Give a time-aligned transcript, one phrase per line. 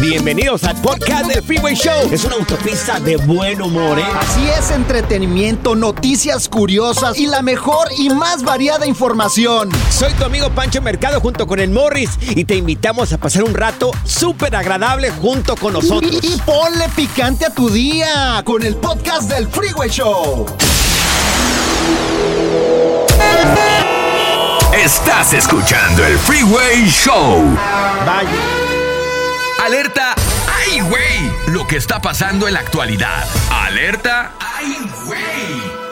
[0.00, 2.08] Bienvenidos al podcast del Freeway Show.
[2.12, 4.04] Es una autopista de buen humor, ¿eh?
[4.20, 9.70] Así es, entretenimiento, noticias curiosas y la mejor y más variada información.
[9.90, 13.54] Soy tu amigo Pancho Mercado junto con el Morris y te invitamos a pasar un
[13.54, 16.12] rato súper agradable junto con nosotros.
[16.22, 20.46] Y, y ponle picante a tu día con el podcast del Freeway Show.
[24.72, 27.42] Estás escuchando el Freeway Show.
[28.06, 28.57] Vaya.
[29.58, 30.14] Alerta.
[30.48, 31.52] ¡Ay, güey!
[31.54, 33.24] Lo que está pasando en la actualidad.
[33.50, 34.32] Alerta.
[34.40, 34.76] ¡Ay,
[35.06, 35.18] güey!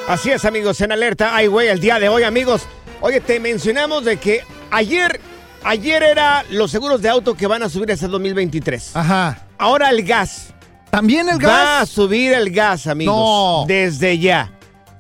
[0.09, 1.34] Así es, amigos, en alerta.
[1.34, 2.66] Ay, güey, el día de hoy, amigos.
[3.01, 5.21] Oye, te mencionamos de que ayer,
[5.65, 8.97] ayer era los seguros de auto que van a subir hasta el 2023.
[8.97, 9.38] Ajá.
[9.59, 10.55] Ahora el gas.
[10.91, 11.88] ¿También el Va a gas?
[11.91, 13.15] subir el gas, amigos.
[13.15, 13.65] No.
[13.66, 14.52] Desde ya.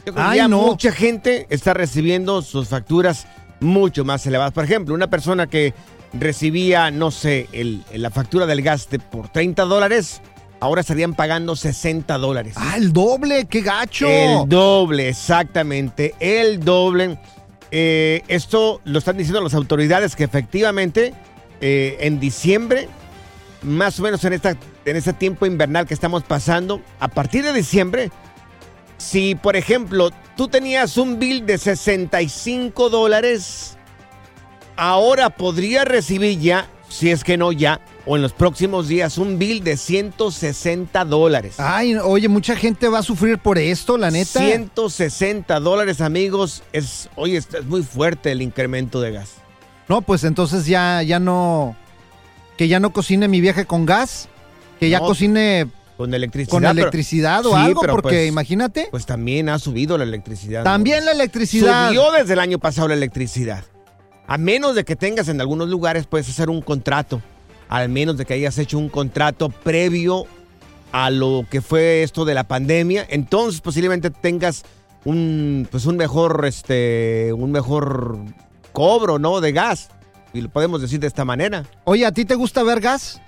[0.04, 0.60] Yo creo que Ay, ya no.
[0.62, 3.26] mucha gente está recibiendo sus facturas
[3.60, 4.52] mucho más elevadas.
[4.52, 5.72] Por ejemplo, una persona que
[6.20, 10.20] recibía, no sé, el- la factura del gas de por 30 dólares,
[10.60, 12.54] ahora estarían pagando 60 dólares.
[12.56, 14.08] Ah, el doble, qué gacho.
[14.08, 17.18] El doble, exactamente, el doble.
[17.70, 21.12] Eh, esto lo están diciendo las autoridades que efectivamente
[21.60, 22.88] eh, en diciembre,
[23.62, 27.52] más o menos en, esta, en este tiempo invernal que estamos pasando, a partir de
[27.52, 28.10] diciembre,
[28.98, 33.75] si por ejemplo tú tenías un bill de 65 dólares,
[34.76, 39.38] ahora podría recibir ya, si es que no ya, o en los próximos días, un
[39.38, 41.56] bill de 160 dólares.
[41.58, 44.40] Ay, oye, mucha gente va a sufrir por esto, la neta.
[44.40, 46.62] 160 dólares, amigos.
[46.72, 49.34] Es, oye, es, muy fuerte el incremento de gas.
[49.88, 51.76] No, pues entonces ya, ya no.
[52.56, 54.28] Que ya no cocine mi vieja con gas.
[54.78, 56.50] Que ya No, cocine Con electricidad.
[56.50, 58.88] con pero- electricidad o algo, porque pues- imagínate.
[58.90, 60.64] Pues también ha subido la electricidad.
[60.64, 61.88] También la electricidad.
[61.88, 63.64] Subió desde el año pasado la electricidad.
[64.26, 67.22] A menos de que tengas en algunos lugares, puedes hacer un contrato.
[67.68, 70.24] Al menos de que hayas hecho un contrato previo
[70.92, 73.06] a lo que fue esto de la pandemia.
[73.08, 74.64] Entonces posiblemente tengas
[75.04, 78.18] un, pues un mejor, este, un mejor
[78.72, 79.40] cobro, ¿no?
[79.40, 79.88] De gas.
[80.32, 81.64] Y lo podemos decir de esta manera.
[81.84, 83.20] Oye, ¿a ti te gusta ver gas?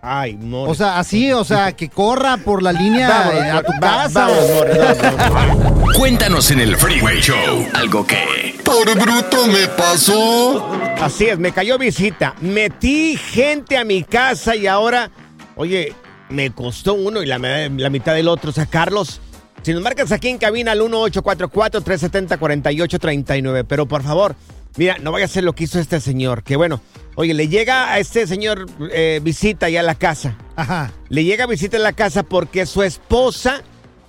[0.00, 0.72] Ay, Morris.
[0.72, 4.26] O sea, así, o sea, que corra por la línea Vámonos, a tu va- casa.
[4.28, 5.96] vamos, Morris, vamos, vamos.
[5.96, 8.47] Cuéntanos en el Freeway Show algo que...
[8.68, 10.68] Por bruto me pasó.
[11.00, 12.34] Así es, me cayó visita.
[12.42, 15.10] Metí gente a mi casa y ahora,
[15.56, 15.94] oye,
[16.28, 19.22] me costó uno y la, la mitad del otro sacarlos.
[19.62, 24.36] Si nos marcas aquí en cabina al 1844-370-4839, pero por favor,
[24.76, 26.82] mira, no vaya a ser lo que hizo este señor, que bueno,
[27.14, 30.36] oye, le llega a este señor eh, visita ya a la casa.
[30.56, 30.92] Ajá.
[31.08, 33.62] Le llega visita a la casa porque su esposa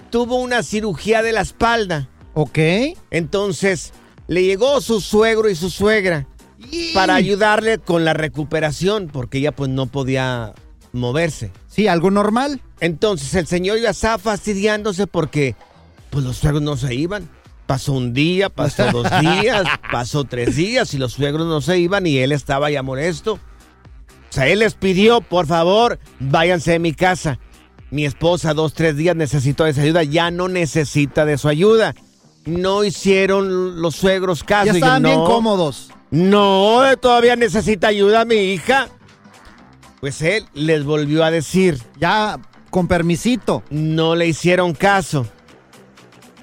[0.09, 2.09] tuvo una cirugía de la espalda.
[2.34, 2.59] Ok.
[3.09, 3.94] Entonces,
[4.29, 6.28] le llegó su suegro y su suegra
[6.94, 10.53] para ayudarle con la recuperación, porque ella pues no podía
[10.94, 11.51] moverse.
[11.67, 12.62] Sí, algo normal.
[12.79, 15.56] Entonces el señor ya estaba fastidiándose porque
[16.12, 17.28] pues los suegros no se iban.
[17.66, 22.06] Pasó un día, pasó dos días, pasó tres días y los suegros no se iban
[22.06, 23.34] y él estaba ya molesto.
[23.34, 27.39] O sea, él les pidió, por favor, váyanse de mi casa.
[27.89, 31.95] Mi esposa dos, tres días necesitó de esa ayuda, ya no necesita de su ayuda.
[32.50, 34.68] No hicieron los suegros caso.
[34.68, 35.90] Ya estaban bien "No, cómodos.
[36.12, 38.88] no, todavía necesita ayuda mi hija.
[40.00, 42.40] Pues él les volvió a decir, Ya
[42.70, 43.64] con permisito.
[43.70, 45.26] no le hicieron caso.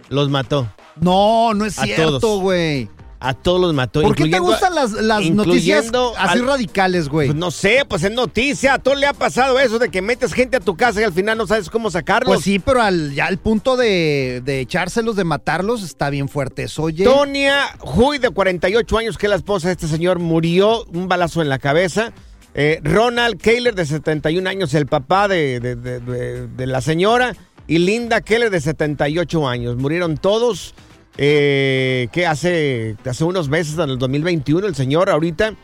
[0.09, 0.69] Los mató.
[1.01, 2.89] No, no es A cierto, güey.
[3.19, 4.03] A todos los mató.
[4.03, 5.87] ¿Por qué te gustan las, las noticias
[6.19, 7.29] así al- radicales, güey?
[7.29, 8.75] Pues no sé, pues es noticia.
[8.75, 11.13] A todo le ha pasado eso de que metes gente a tu casa y al
[11.15, 12.35] final no sabes cómo sacarlos.
[12.37, 16.65] Pues sí, pero al, ya al punto de, de echárselos, de matarlos, está bien fuerte
[16.65, 17.05] eso, oye.
[17.05, 21.41] Tonia Huy, de 48 años, que es la esposa de este señor, murió un balazo
[21.41, 22.13] en la cabeza.
[22.55, 27.35] Eh, Ronald Keller, de 71 años, el papá de, de- de- de- de la señora.
[27.67, 29.77] Y Linda Keller, de 78 años.
[29.77, 30.75] Murieron todos.
[31.19, 35.55] Eh, que hace, hace unos meses, en el 2021, el señor ahorita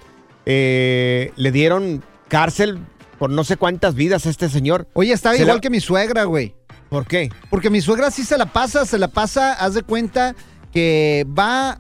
[0.47, 2.79] eh, le dieron cárcel
[3.19, 4.87] por no sé cuántas vidas a este señor.
[4.95, 6.55] Oye, está Se igual la- que mi suegra, güey.
[6.89, 7.31] ¿Por qué?
[7.51, 10.35] Porque mi suegra sí se la pasa, se la pasa, haz de cuenta
[10.73, 11.79] que va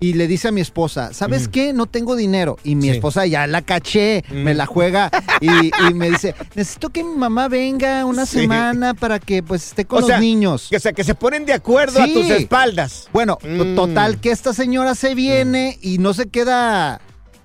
[0.00, 1.72] y le dice a mi esposa, ¿sabes qué?
[1.74, 2.56] No tengo dinero.
[2.64, 2.90] Y mi Sí.
[2.90, 5.10] esposa ya la caché, me la juega
[5.42, 8.40] y, y me dice, necesito que mi mamá venga una Sí.
[8.40, 10.68] semana para que pues esté con O los sea, niños.
[10.70, 12.10] Que, o sea, que se ponen de acuerdo Sí.
[12.10, 13.08] a tus espaldas.
[13.12, 13.74] Bueno, Mm.
[13.76, 17.00] total que esta señora se viene y no se queda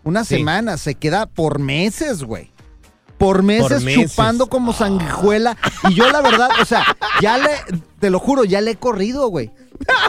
[0.06, 2.52] una semana, se queda por meses, güey.
[3.18, 4.12] Por meses, meses.
[4.12, 5.58] chupando como sanguijuela.
[5.90, 6.84] Y yo la verdad, o sea,
[7.22, 7.50] ya le,
[8.00, 9.52] te lo juro, ya le he corrido, güey.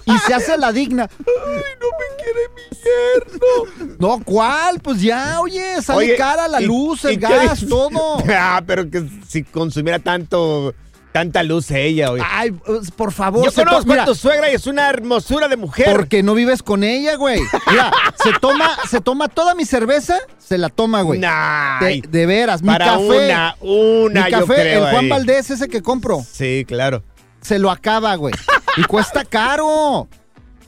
[0.07, 1.09] Y se hace la digna.
[1.19, 3.97] Ay, no me quiere mi yerno.
[3.99, 4.81] No, ¿cuál?
[4.81, 8.19] Pues ya, oye, sale Oye, cara la ¿y- luz, el gas, todo.
[8.31, 10.75] ah, pero que si consumiera tanto,
[11.13, 12.23] tanta luz ella, oye.
[12.31, 13.45] Ay, pues, por favor.
[13.45, 15.95] Yo se conozco mira, a tu suegra y es una hermosura de mujer.
[15.97, 17.41] Porque no vives con ella, güey.
[17.71, 17.91] Mira,
[18.23, 21.19] se toma, se toma toda mi cerveza, se la toma, güey.
[21.21, 23.03] Nah, De, de veras, mi para café.
[23.27, 25.09] una, una, mi yo café, creo el Juan ahí.
[25.11, 27.03] Valdés, ese que compro, Sí, claro.
[27.47, 28.35] Se lo acaba, güey.
[28.77, 30.09] Y cuesta caro.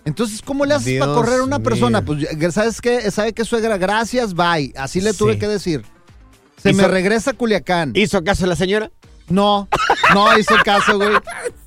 [0.04, 2.00] Entonces, ¿cómo le haces para correr a una persona?
[2.00, 2.16] mío.
[2.38, 3.10] Pues, ¿sabes qué?
[3.10, 3.76] ¿Sabe qué, suegra?
[3.76, 4.72] Gracias, bye.
[4.76, 5.38] Así le tuve Sí.
[5.38, 5.82] que decir.
[6.62, 7.92] Se Hizo- me regresa a Culiacán.
[7.94, 8.90] ¿Hizo caso la señora?
[9.28, 9.68] No,
[10.14, 11.10] no hizo caso, güey.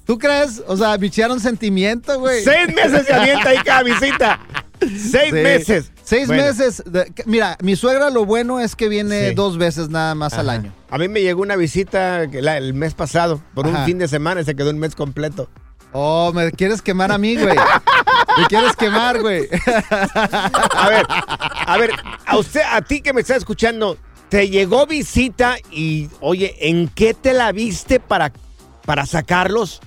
[0.06, 0.64] ¿Tú crees?
[0.68, 2.44] O sea, bichearon sentimiento, güey.
[2.44, 4.40] Seis meses se avienta ahí cada visita.
[4.80, 5.32] Seis Sí.
[5.34, 5.92] meses.
[6.12, 6.84] Seis Bueno, meses.
[6.86, 9.36] de- mira, mi suegra lo bueno es que viene Sí.
[9.36, 10.74] dos veces nada más al año.
[10.90, 14.10] A mí me llegó una visita que la- el mes pasado, por un fin de
[14.10, 15.48] semana, y se quedó un mes completo.
[15.94, 17.56] Oh, me quieres quemar a mí, güey.
[18.38, 19.48] Me quieres quemar, güey.
[20.74, 21.06] A ver,
[21.66, 21.92] a ver,
[22.26, 23.98] a usted, a ti que me está escuchando,
[24.28, 28.34] te llegó visita y, oye, ¿en qué te la viste para,
[28.86, 29.80] para sacarlos?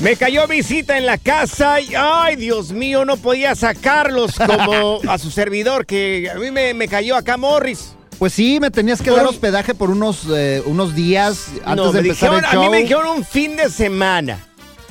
[0.03, 5.17] Me cayó visita en la casa y, ay, Dios mío, no podía sacarlos como a
[5.17, 7.95] su servidor, que a mí me, me cayó acá Morris.
[8.19, 11.91] Pues sí, me tenías que Por dar hospedaje por unos, eh, unos días antes no,
[11.93, 12.63] de empezar dijeron, el a show.
[12.63, 14.39] mí me dijeron un fin de semana.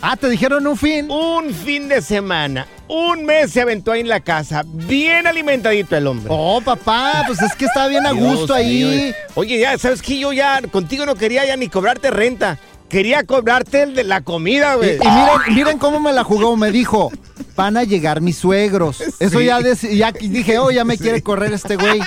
[0.00, 1.08] Ah, te dijeron un fin.
[1.10, 2.66] Un fin de semana.
[2.88, 4.64] Un mes se aventó ahí en la casa.
[4.66, 6.26] Bien alimentadito el hombre.
[6.34, 8.82] Oh, papá, pues es que estaba bien a Dios gusto ahí.
[8.82, 9.14] mío.
[9.34, 10.18] Oye, ya, ¿sabes qué?
[10.18, 12.58] Yo ya contigo no quería ya ni cobrarte renta.
[12.92, 14.96] Quería cobrarte el de la comida, güey.
[14.96, 16.56] y miren, miren cómo me la jugó.
[16.58, 17.10] Me dijo,
[17.56, 19.00] van a llegar mis suegros.
[19.18, 22.00] Eso ya, ya dije, oh, ya me quiere correr este güey.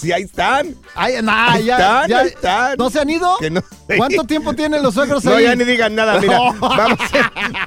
[0.00, 0.74] Sí, ahí están.
[0.94, 2.76] Ay, nah, Ahí ya, están, ya- ahí están.
[2.78, 3.36] ¿No se han ido?
[3.38, 3.62] Que no-
[3.98, 5.44] ¿Cuánto tiempo tienen los suegros No, ahí?
[5.44, 6.38] ya ni digan nada, mira.
[6.38, 6.54] No.
[6.60, 6.98] Vamos,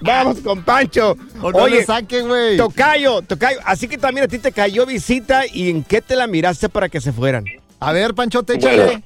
[0.02, 1.16] vamos con Pancho.
[1.42, 2.58] O no Oye, le saque, güey.
[2.58, 3.60] Tocayo, Tocayo.
[3.64, 6.90] Así que también a ti te cayó visita y en qué te la miraste para
[6.90, 7.46] que se fueran.
[7.80, 8.86] A ver, Panchote, échale.
[8.86, 9.04] Bueno.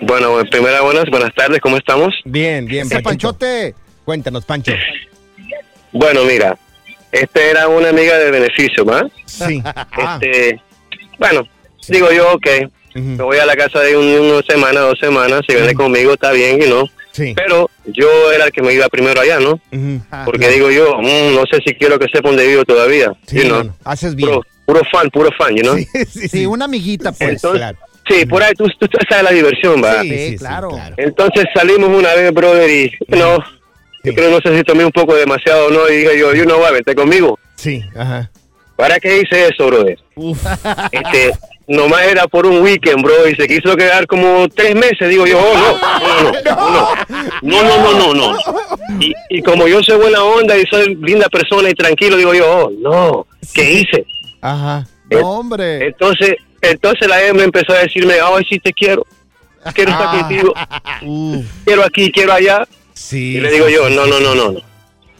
[0.00, 2.14] Bueno, bueno, primera buenas, buenas tardes, ¿cómo estamos?
[2.24, 3.08] Bien, bien, Panchito.
[3.08, 3.74] Panchote.
[4.04, 4.72] Cuéntanos, Pancho.
[5.92, 6.56] Bueno, mira,
[7.12, 9.06] este era una amiga de beneficio, ¿va?
[9.26, 9.60] Sí.
[9.64, 10.60] Ah, Este,
[11.18, 11.42] bueno,
[11.88, 12.46] digo yo, ok,
[12.94, 16.32] me voy a la casa de un, una semana, dos semanas, si viene conmigo está
[16.32, 17.34] bien y no, sí.
[17.36, 19.60] pero yo era el que me iba primero allá, ¿no?
[20.10, 23.36] Ah, Porque digo yo, mm, no sé si quiero que sepa dónde vivo todavía, Sí,
[23.38, 23.56] you know?
[23.56, 24.28] bueno, haces bien.
[24.30, 25.76] puro, puro fan, puro fan, you know?
[25.76, 27.30] Sí, sí, Sí, una amiguita, pues.
[27.32, 27.78] Entonces, claro.
[28.08, 30.02] Sí, por ahí tú, tú sabes la diversión, ¿va?
[30.02, 30.70] Sí, claro.
[30.96, 34.10] Entonces salimos una vez, brother, y no, Sí.
[34.10, 35.88] yo creo no sé si tomé un poco demasiado, ¿no?
[35.88, 37.38] Y dije yo, you know what, vente conmigo.
[37.56, 38.30] Sí, ajá.
[38.76, 39.98] ¿Para qué hice eso, brother?
[40.16, 40.38] Uf.
[40.92, 41.32] Este,
[41.66, 45.08] nomás era por un weekend, bro, y se quiso quedar como tres meses.
[45.08, 46.88] Digo yo, oh, no, no, no,
[47.42, 49.00] no, no, no, no, no, no.
[49.00, 52.46] Y, y como yo soy buena onda y soy linda persona y tranquilo, digo yo,
[52.66, 54.04] oh, no, ¿qué hice?
[54.42, 54.86] Ajá.
[55.10, 55.86] No, hombre.
[55.86, 59.06] Entonces, entonces la M empezó a decirme, oh, sí te quiero,
[59.74, 60.20] quiero estar Ah.
[60.20, 60.54] contigo,
[61.64, 62.66] quiero aquí, quiero allá.
[62.94, 63.36] Sí.
[63.36, 64.60] Y le digo yo, no, no, no, no, no.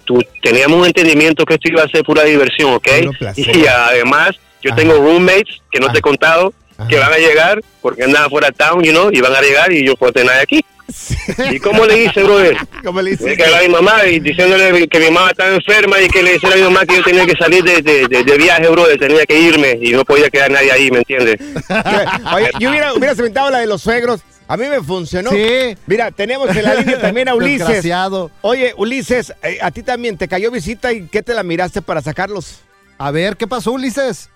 [0.04, 2.88] Tú, teníamos un entendimiento que esto iba a ser pura diversión, ¿ok?
[3.36, 4.30] Y además,
[4.62, 4.76] yo Ajá.
[4.80, 5.92] tengo roommates que no Ajá.
[5.94, 6.52] te he contado,
[6.88, 9.72] que van a llegar porque andaban fuera de town, you know, y van a llegar
[9.72, 10.64] y yo puedo tener aquí.
[11.52, 12.56] ¿Y cómo le hice, brother?
[12.84, 16.08] ¿Cómo le que hablar a mi mamá y diciéndole que mi mamá estaba enferma y
[16.08, 18.36] que le dijera a mi mamá que yo tenía que salir de, de, de- de
[18.38, 21.36] viaje, brother, tenía que irme y no podía quedar nadie ahí, ¿me entiendes?
[22.34, 24.20] Oye, yo hubiera, hubiera inventado la de los suegros.
[24.48, 25.30] A mí me funcionó.
[25.30, 25.76] Sí.
[25.86, 27.66] Mira, tenemos en la línea también a Ulises.
[27.66, 28.30] Desgraciado.
[28.42, 32.00] Oye, Ulises, eh, a ti también te cayó visita y ¿qué te la miraste para
[32.00, 32.60] sacarlos?
[32.98, 34.30] A ver, ¿qué pasó, Ulises?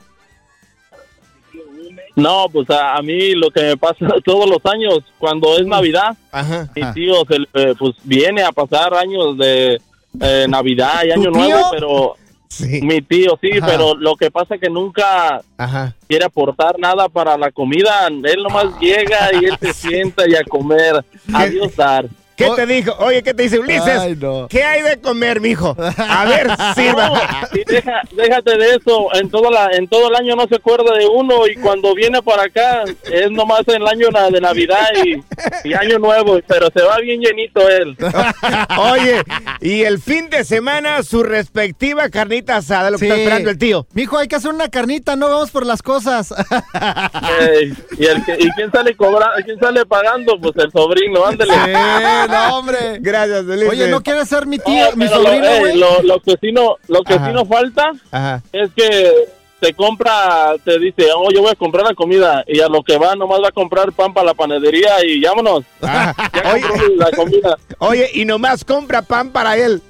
[2.20, 6.16] No, pues a, a mí lo que me pasa todos los años, cuando es Navidad,
[6.30, 6.68] Ajá.
[6.74, 6.92] mi Ah.
[6.94, 9.80] tío se, eh, pues viene a pasar años de
[10.20, 11.40] eh, Navidad y ¿Tu Año tío?
[11.40, 12.14] Nuevo, pero
[12.50, 12.80] Sí.
[12.82, 13.66] mi tío sí, Ajá.
[13.68, 15.40] pero lo que pasa es que nunca
[16.08, 20.42] quiere aportar nada para la comida, él nomás llega y él se sienta y a
[20.42, 22.06] comer, adiós dar.
[22.40, 22.54] ¿Qué Oh.
[22.56, 22.94] te dijo?
[23.00, 23.98] Oye, ¿qué te dice Ulises?
[23.98, 24.48] Ay, no.
[24.48, 25.76] ¿Qué hay de comer, mijo?
[25.78, 27.08] A ver, sirva.
[27.08, 27.20] No,
[27.52, 30.96] y deja- déjate de eso, en todo, la, en todo el año no se acuerda
[30.98, 35.22] de uno y cuando viene para acá es nomás en el año de Navidad y,
[35.68, 37.96] y Año Nuevo, pero se va bien llenito él.
[38.78, 39.22] Oye,
[39.60, 43.10] Y el fin de semana, su respectiva carnita asada, lo que Sí.
[43.10, 43.86] está esperando el tío.
[43.92, 46.32] Mijo, hay que hacer una carnita, no vamos por las cosas.
[47.40, 50.38] Ey, y, el que- ¿Y quién sale cobra, quién sale pagando?
[50.40, 51.52] Pues el sobrino, ándale.
[51.52, 51.74] Eh,
[52.30, 52.98] no, hombre.
[53.00, 53.68] Gracias, Felipe.
[53.70, 55.76] Oye, ¿no quieres ser mi tío, mi sobrino, lo, ey, güey?
[55.78, 57.26] lo, lo que sí no, lo que Ajá.
[57.26, 58.42] sí no falta Ajá.
[58.52, 59.12] es que
[59.60, 62.96] te compra, te dice, oh, yo voy a comprar la comida y a lo que
[62.96, 65.64] va nomás va a comprar pan para la panadería y vámonos.
[65.82, 67.58] Ah, Ya oye, la comida.
[67.78, 69.82] oye, y nomás compra pan para él.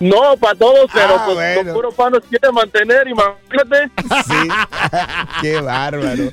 [0.00, 1.64] No, para todos, pero Ah, pues bueno.
[1.64, 3.90] con puro pan nos quiere mantener, imagínate.
[4.26, 4.48] Sí.
[5.42, 6.30] Qué bárbaro.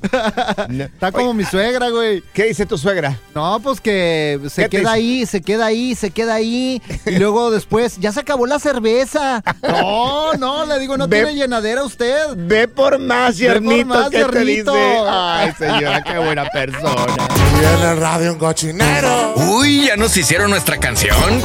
[0.70, 0.84] No.
[0.86, 2.24] Está como mi suegra, güey.
[2.34, 3.18] ¿Qué dice tu suegra?
[3.36, 6.82] No, pues que se ¿Qué te queda ahí, se queda ahí, se queda ahí.
[7.06, 9.44] Y luego después, ya se acabó la cerveza.
[9.62, 12.16] No, no, le digo, no Ve- tiene llenadera usted.
[12.36, 14.74] Ve por más, Ve por Yernito, más, ¿qué te Yernito.
[14.74, 14.98] dice?
[15.08, 17.16] Ay, señora, qué buena persona.
[17.62, 19.34] Y en el radio un cochinero.
[19.36, 21.42] Uy, ¿ya nos hicieron nuestra canción?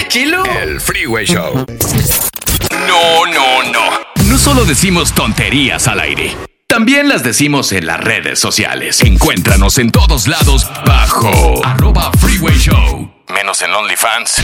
[0.00, 0.42] ¡Qué chilo!
[0.62, 1.66] El Freeway Show.
[2.88, 3.80] No, no, no.
[4.30, 6.34] No solo decimos tonterías al aire.
[6.66, 9.02] También las decimos en las redes sociales.
[9.02, 13.12] Encuéntranos en todos lados bajo arroba Freeway Show.
[13.28, 14.42] Menos en OnlyFans.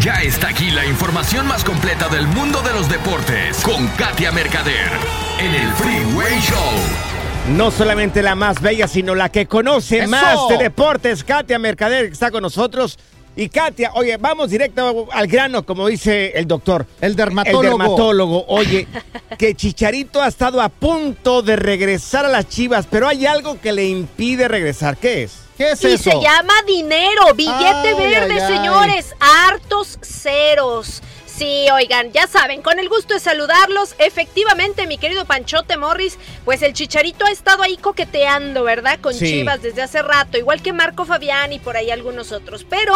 [0.00, 4.92] Ya está aquí la información más completa del mundo de los deportes con Katia Mercader
[5.38, 7.14] en el Freeway Show.
[7.50, 10.08] No solamente la más bella, sino la que conoce ¡Eso!
[10.08, 12.98] más de deportes, Katia Mercader, que está con nosotros.
[13.36, 16.86] Y Katia, oye, vamos directo al grano, como dice el doctor.
[17.00, 17.62] El dermatólogo.
[17.62, 18.44] El dermatólogo.
[18.48, 18.86] Oye,
[19.38, 23.72] que Chicharito ha estado a punto de regresar a las chivas, pero hay algo que
[23.72, 24.96] le impide regresar.
[24.96, 25.40] ¿Qué es?
[25.56, 26.10] ¿Qué es y eso?
[26.10, 28.56] se llama dinero, billete Ay, verde, ay, ay.
[28.56, 31.02] señores, hartos ceros.
[31.36, 36.62] Sí, oigan, ya saben, con el gusto de saludarlos, efectivamente, mi querido Panchote Morris, pues
[36.62, 39.00] el Chicharito ha estado ahí coqueteando, ¿verdad?
[39.00, 39.26] Con Sí.
[39.26, 42.64] Chivas desde hace rato, igual que Marco Fabián y por ahí algunos otros.
[42.70, 42.94] Pero,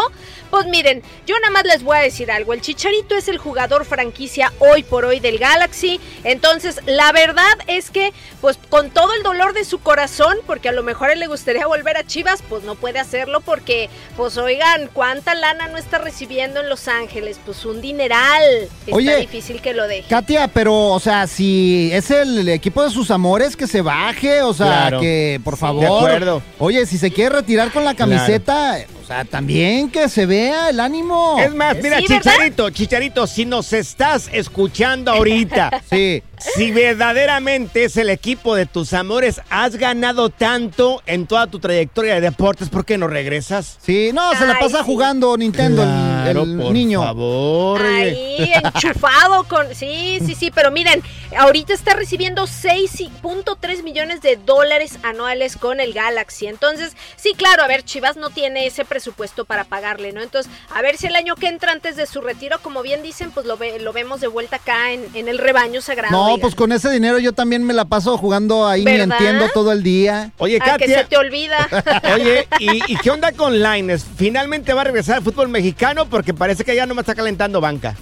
[0.50, 3.84] pues miren, yo nada más les voy a decir algo, el Chicharito es el jugador
[3.84, 9.24] franquicia hoy por hoy del Galaxy, entonces la verdad es que, pues con todo el
[9.24, 12.42] dolor de su corazón, porque a lo mejor a él le gustaría volver a Chivas,
[12.48, 17.40] pues no puede hacerlo porque, pues oigan, ¿cuánta lana no está recibiendo en Los Ángeles?
[17.44, 18.27] Pues un dineral.
[18.36, 20.08] Está Oye, difícil que lo deje.
[20.08, 24.52] Katia, pero, o sea, si es el equipo de sus amores, que se baje, o
[24.54, 25.00] sea, Claro.
[25.00, 25.80] que por Sí, favor.
[25.82, 26.42] de acuerdo.
[26.58, 31.36] Oye, si se quiere retirar con la camiseta, sea, también que se vea el ánimo.
[31.40, 32.20] Es más, mira, Sí, ¿verdad?
[32.32, 36.22] Chicharito, Chicharito, si nos estás escuchando ahorita, Sí.
[36.38, 42.14] si verdaderamente es el equipo de tus amores, has ganado tanto en toda tu trayectoria
[42.16, 43.78] de deportes, ¿por qué no regresas?
[43.82, 44.84] Sí, no, se la pasa sí.
[44.84, 47.02] jugando Nintendo el- Claro, el, por niño.
[47.02, 47.80] favor.
[47.82, 49.74] Ahí, enchufado con...
[49.74, 51.02] Sí, sí, sí, pero miren,
[51.36, 56.46] ahorita está recibiendo 6.3 millones de dólares anuales con el Galaxy.
[56.46, 58.97] Entonces, sí, claro, a ver, Chivas no tiene ese presupuesto
[59.44, 60.20] para pagarle, ¿no?
[60.22, 63.30] Entonces, a ver si el año que entra antes de su retiro, como bien dicen,
[63.30, 66.16] pues lo, ve- lo vemos de vuelta acá en, en el rebaño sagrado.
[66.30, 69.06] No, pues con ese dinero yo también me la paso jugando ahí ¿Verdad?
[69.18, 70.30] mintiendo todo el día.
[70.38, 71.08] Oye, Ah, que se Katia.
[71.08, 71.68] te olvida.
[72.14, 74.04] Oye, ¿y, y qué onda con Lines?
[74.16, 76.06] ¿Finalmente va a regresar al fútbol mexicano?
[76.08, 77.94] Porque parece que ya no me está calentando banca.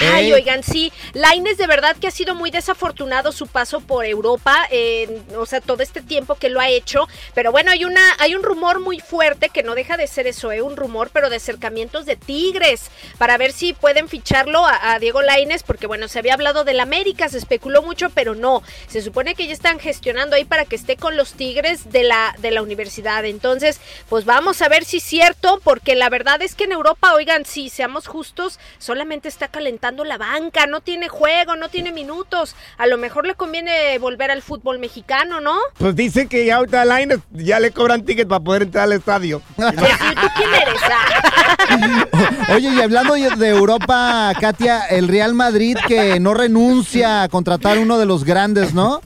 [0.00, 0.32] Ay, Ey.
[0.32, 5.22] oigan, sí, Laines de verdad que ha sido muy desafortunado su paso por Europa, eh,
[5.36, 8.42] o sea, todo este tiempo que lo ha hecho, pero bueno, hay una, hay un
[8.42, 12.06] rumor muy fuerte que no deja de ser eso, eh, un rumor, pero de acercamientos
[12.06, 16.34] de Tigres, para ver si pueden ficharlo a, a Diego Laines, porque bueno, se había
[16.34, 20.44] hablado del América, se especuló mucho, pero no, se supone que ya están gestionando ahí
[20.44, 24.68] para que esté con los Tigres de la, de la universidad, entonces, pues vamos a
[24.68, 28.58] ver si es cierto, porque la verdad es que en Europa, oigan, si seamos justos,
[28.78, 32.54] solamente está calentando la banca, no tiene juego, no tiene minutos.
[32.78, 35.56] A lo mejor le conviene volver al fútbol mexicano, ¿no?
[35.76, 38.92] Pues dicen que ya ahorita a Lines ya le cobran ticket para poder entrar al
[38.92, 39.42] estadio.
[39.56, 40.80] Pues sí, ¿tú quién eres?
[40.88, 42.52] Ah.
[42.54, 47.98] Oye, y hablando de Europa, Katia, el Real Madrid que no renuncia a contratar uno
[47.98, 49.00] de los grandes, ¿no?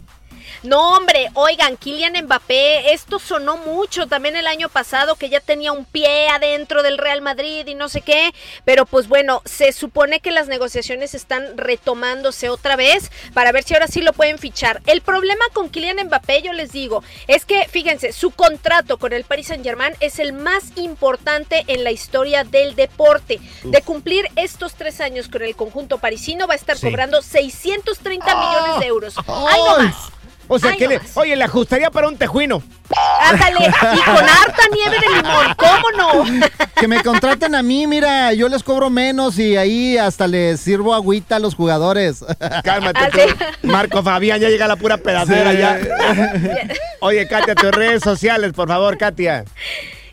[0.66, 5.70] No, hombre, oigan, Kylian Mbappé, esto sonó mucho también el año pasado que ya tenía
[5.70, 8.32] un pie adentro del Real Madrid y no sé qué,
[8.64, 13.74] pero pues bueno, se supone que las negociaciones están retomándose otra vez para ver si
[13.74, 14.82] ahora sí lo pueden fichar.
[14.86, 19.22] El problema con Kylian Mbappé, yo les digo, es que fíjense, su contrato con el
[19.22, 23.38] Paris Saint-Germain es el más importante en la historia del deporte.
[23.62, 26.86] De cumplir estos tres años con el conjunto parisino va a estar Sí.
[26.86, 29.14] cobrando 630 millones de euros.
[29.28, 29.86] ¡Ay, no ¡Ay!
[29.86, 29.96] más!
[30.48, 32.62] O sea, Ay, que no le, oye, le ajustaría para un tejuino.
[33.20, 36.46] Ándale, y con harta nieve de limón, ¿cómo no?
[36.76, 40.94] Que me contraten a mí, mira, yo les cobro menos y ahí hasta les sirvo
[40.94, 42.22] agüita a los jugadores.
[42.64, 43.66] Cálmate Ah, tú.
[43.68, 45.58] Marco Fabián, ya llega la pura pedacera Sí.
[45.58, 45.80] ya.
[47.00, 49.44] Oye, Katia, tus redes sociales, por favor, Katia.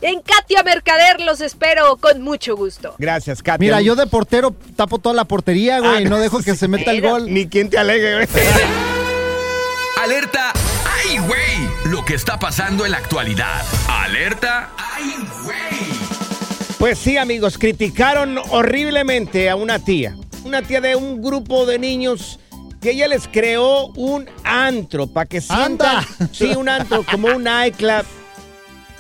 [0.02, 2.96] En Katia Mercader los espero con mucho gusto.
[2.98, 3.58] Gracias, Katia.
[3.60, 6.92] Mira, yo de portero tapo toda la portería, güey, Ah, no dejo que se meta
[6.92, 7.32] el gol.
[7.32, 8.28] Ni quien te alegue, güey.
[10.04, 10.52] Alerta,
[10.86, 11.70] ¡ay, güey!
[11.86, 13.64] Lo que está pasando en la actualidad.
[13.88, 16.78] Alerta, ¡ay, güey!
[16.78, 20.18] Pues sí, amigos, criticaron horriblemente a una tía.
[20.44, 22.38] Una tía de un grupo de niños
[22.82, 25.64] que ella les creó un antro para que sientan.
[26.00, 26.08] ¡Anda!
[26.34, 28.04] Sí, un antro, como un nightclub.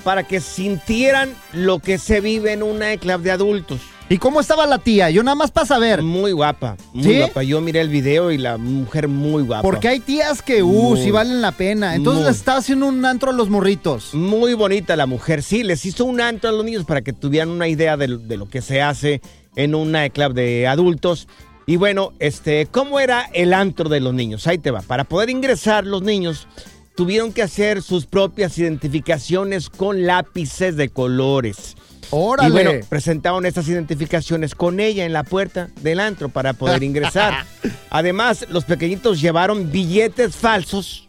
[0.05, 3.81] Para que sintieran lo que se vive en un nightclub de adultos.
[4.13, 5.09] ¿Y cómo estaba la tía?
[5.09, 6.03] Yo nada más para saber.
[6.03, 7.17] Muy guapa, muy ¿Sí?
[7.17, 7.41] guapa.
[7.41, 9.63] Yo miré el video y la mujer muy guapa.
[9.63, 11.01] Porque hay tías que, uh, Muy.
[11.01, 11.95] sí valen la pena.
[11.95, 14.13] Entonces les estaba haciendo un antro a los morritos.
[14.13, 17.49] Muy bonita la mujer, sí, les hizo un antro a los niños para que tuvieran
[17.49, 19.19] una idea de, de lo que se hace
[19.55, 21.27] en un nightclub de adultos.
[21.65, 24.45] Y bueno, este, ¿cómo era el antro de los niños?
[24.45, 24.83] Ahí te va.
[24.83, 26.47] Para poder ingresar los niños
[26.95, 31.75] tuvieron que hacer sus propias identificaciones con lápices de colores.
[32.15, 32.49] Órale.
[32.49, 37.45] Y bueno, presentaron estas identificaciones con ella en la puerta del antro para poder ingresar.
[37.89, 41.07] Además, los pequeñitos llevaron billetes falsos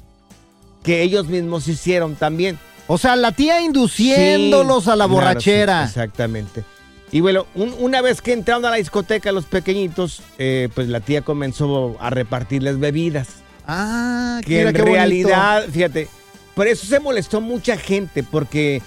[0.82, 2.58] que ellos mismos hicieron también.
[2.86, 5.82] o sea, la tía induciéndolos Sí, a la claro, borrachera.
[5.86, 6.64] sí, exactamente.
[7.12, 11.00] Y bueno, un- una vez que entraron a la discoteca los pequeñitos, eh, pues la
[11.00, 13.28] tía comenzó a repartirles bebidas.
[13.66, 14.94] ah, Que mira en qué bonito.
[14.96, 16.08] realidad, fíjate,
[16.54, 18.82] por eso se molestó mucha gente, porque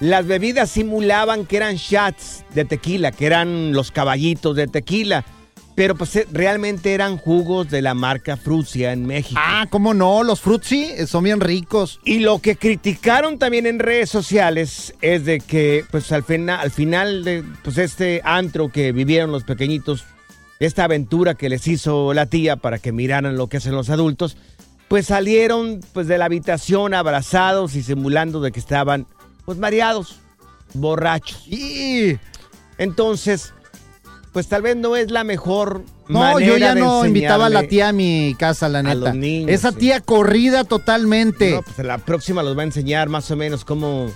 [0.00, 5.24] las bebidas simulaban que eran shots de tequila, que eran los caballitos de tequila,
[5.74, 9.40] pero pues eh, realmente eran jugos de la marca Frucia en México.
[9.42, 10.22] Ah, ¿cómo no?
[10.22, 12.00] Los frutzi eh, son bien ricos.
[12.04, 17.24] Y lo que criticaron también en redes sociales es de que, pues al, al final
[17.24, 20.04] de pues, este antro que vivieron los pequeñitos,
[20.60, 24.36] esta aventura que les hizo la tía para que miraran lo que hacen los adultos,
[24.88, 29.06] pues salieron pues de la habitación abrazados y simulando de que estaban
[29.44, 30.20] pues mareados,
[30.74, 31.46] borrachos.
[31.48, 32.18] Y
[32.78, 33.52] Entonces,
[34.32, 37.88] pues tal vez no es la mejor no, yo ya no invitaba a la tía
[37.88, 38.94] a mi casa, la a neta.
[38.96, 39.76] los niños, Esa sí.
[39.78, 41.52] tía corrida totalmente.
[41.52, 44.10] No, pues la próxima los va a enseñar más o menos cómo,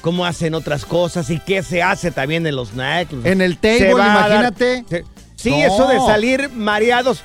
[0.00, 3.24] cómo hacen otras cosas y qué se hace también en los nightclubs.
[3.26, 4.84] En el table, a dar- imagínate.
[4.88, 5.56] se- sí, No.
[5.56, 7.22] eso de salir mareados.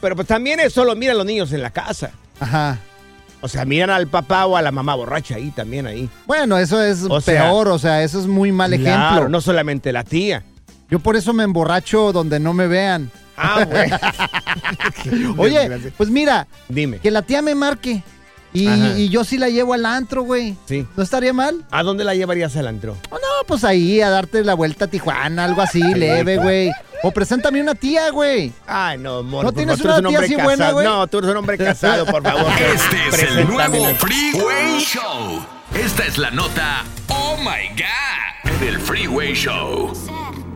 [0.00, 2.10] Pero pues también eso lo miran los niños en la casa.
[2.40, 2.78] Ajá.
[3.42, 6.08] O sea, miran al papá o a la mamá borracha ahí también ahí.
[6.26, 9.28] Bueno, eso es O sea, peor, o sea, eso es muy mal Claro, ejemplo.
[9.28, 10.44] no solamente la tía.
[10.88, 13.10] Yo por eso me emborracho donde no me vean.
[13.36, 13.90] Ah, güey.
[15.38, 16.98] Oye, pues mira, Dime.
[16.98, 18.02] que la tía me marque.
[18.54, 20.54] Y, y yo sí la llevo al antro, güey.
[20.66, 20.86] Sí.
[20.94, 21.64] ¿No estaría mal?
[21.70, 22.96] ¿A dónde la llevarías al antro?
[23.08, 26.70] Oh, no, pues ahí a darte la vuelta a Tijuana, algo así, leve, güey.
[27.02, 28.52] O preséntame una tía, güey.
[28.66, 29.44] Ay, no, amor.
[29.44, 30.44] ¿No tienes una un tía así casado.
[30.44, 30.86] buena, güey?
[30.86, 32.46] No, tú eres un hombre casado, por favor.
[32.74, 35.44] Este es el nuevo Freeway Show.
[35.74, 39.92] Esta es la nota Oh My God del Freeway Show.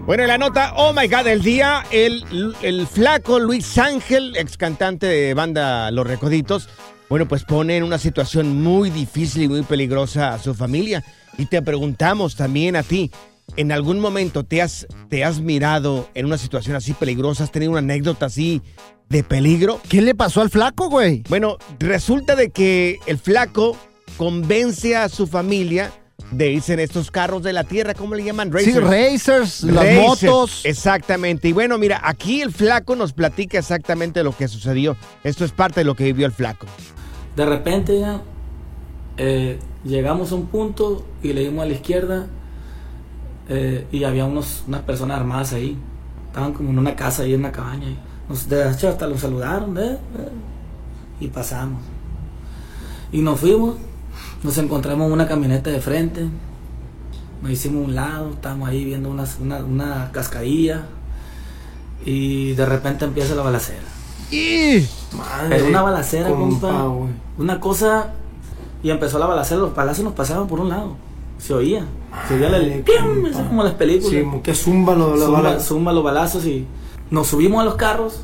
[0.06, 4.56] Bueno, en la nota, oh my god, del día, el, el flaco Luis Ángel, ex
[4.56, 6.68] cantante de banda Los Recoditos,
[7.09, 11.02] bueno, pues pone en una situación muy difícil y muy peligrosa a su familia.
[11.38, 13.11] Y te preguntamos también a ti,
[13.56, 17.44] ¿en algún momento te has, te has mirado en una situación así peligrosa?
[17.44, 18.62] ¿Has tenido una anécdota así
[19.09, 19.80] de peligro?
[19.88, 21.22] ¿Qué le pasó al flaco, güey?
[21.28, 23.76] Bueno, resulta de que el flaco
[24.16, 25.92] convence a su familia
[26.30, 28.50] de irse en estos carros de la tierra, ¿cómo le llaman?
[28.59, 29.62] Sí, Racers.
[29.62, 30.64] racers, las motos.
[30.64, 31.48] Exactamente.
[31.48, 34.96] Y bueno, mira, aquí el flaco nos platica exactamente lo que sucedió.
[35.22, 36.66] Esto es parte de lo que vivió el flaco.
[37.37, 38.22] De repente ya
[39.18, 42.26] eh, llegamos a un punto y le dimos a la izquierda
[43.48, 45.76] eh, y había unos, unas personas armadas ahí.
[46.28, 47.88] Estaban como en una casa ahí en una cabaña.
[48.28, 49.98] Nos, de hecho, hasta los saludaron eh, eh,
[51.20, 51.80] y pasamos.
[53.12, 53.76] Y nos fuimos,
[54.42, 56.26] nos encontramos en una camioneta de frente.
[57.42, 60.87] Nos hicimos un lado, estábamos ahí viendo una, una, una cascadilla.
[62.04, 63.82] Y de repente empieza la balacera.
[64.30, 64.87] Y
[65.48, 66.88] Pero una balacera, compa.
[67.38, 68.12] Una cosa.
[68.82, 70.96] Y empezó la balacera, los balazos nos pasaban por un lado.
[71.38, 71.85] Se oía.
[72.29, 72.72] Se oía el.
[72.72, 73.27] Ay, ¡pium!
[73.27, 74.11] Eso es como las películas.
[74.11, 76.66] Sí, como que zumba lo, lo, zumba, bala- zumba los balazos y
[77.11, 78.20] nos subimos a los carros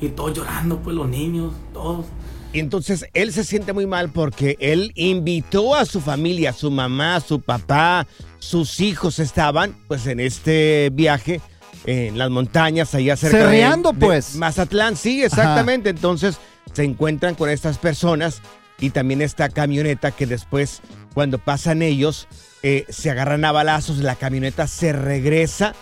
[0.00, 2.06] y todos llorando, pues los niños, todos.
[2.52, 7.20] Y entonces él se siente muy mal porque él invitó a su familia, su mamá,
[7.20, 8.06] su papá,
[8.38, 11.40] sus hijos estaban pues en este viaje
[11.84, 14.34] en las montañas allá cerca de- Cerreando, de, pues.
[14.36, 15.90] Mazatlán, sí, exactamente.
[15.90, 16.38] Entonces
[16.72, 18.40] se encuentran con estas personas
[18.80, 20.80] y también esta camioneta que después
[21.14, 22.26] cuando pasan ellos
[22.68, 25.72] eh, se agarran a balazos, la camioneta se regresa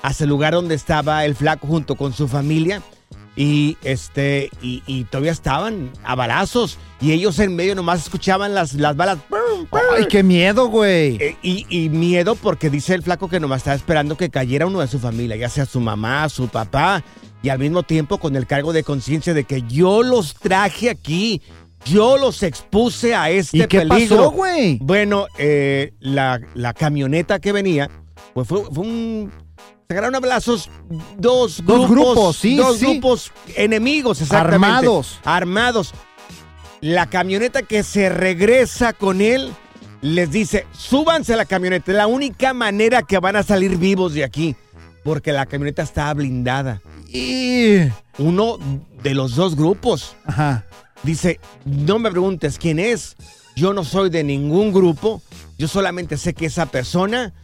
[0.00, 2.80] hacia el lugar donde estaba el flaco junto con su familia
[3.36, 8.72] y este y, y todavía estaban a balazos y ellos en medio nomás escuchaban las,
[8.72, 9.18] las balas.
[9.94, 11.16] Ay, qué miedo, güey.
[11.20, 14.80] Eh, y, y miedo porque dice el flaco que nomás estaba esperando que cayera uno
[14.80, 17.04] de su familia, ya sea su mamá, su papá,
[17.42, 21.42] y al mismo tiempo con el cargo de conciencia de que yo los traje aquí,
[21.84, 24.16] yo los expuse a este ¿Y qué peligro.
[24.16, 24.78] pasó, güey?
[24.80, 27.90] Bueno, eh, la, la camioneta que venía,
[28.34, 29.32] pues fue, fue un...
[29.88, 30.70] Se agarraron a balazos
[31.18, 31.80] dos grupos.
[31.80, 32.86] Dos grupos, sí, Dos sí.
[32.86, 34.66] grupos enemigos, exactamente.
[34.66, 35.18] Armados.
[35.24, 35.94] Armados.
[36.80, 39.52] La camioneta que se regresa con él
[40.00, 41.90] les dice, súbanse a la camioneta.
[41.90, 44.54] Es la única manera que van a salir vivos de aquí.
[45.02, 46.80] Porque la camioneta está blindada.
[47.08, 47.78] Y...
[48.18, 48.58] Uno
[49.02, 50.66] de los dos grupos Ajá.
[51.02, 53.16] Dice, no me preguntes quién es.
[53.56, 55.22] Yo no soy de ningún grupo.
[55.58, 57.34] Yo solamente sé que esa persona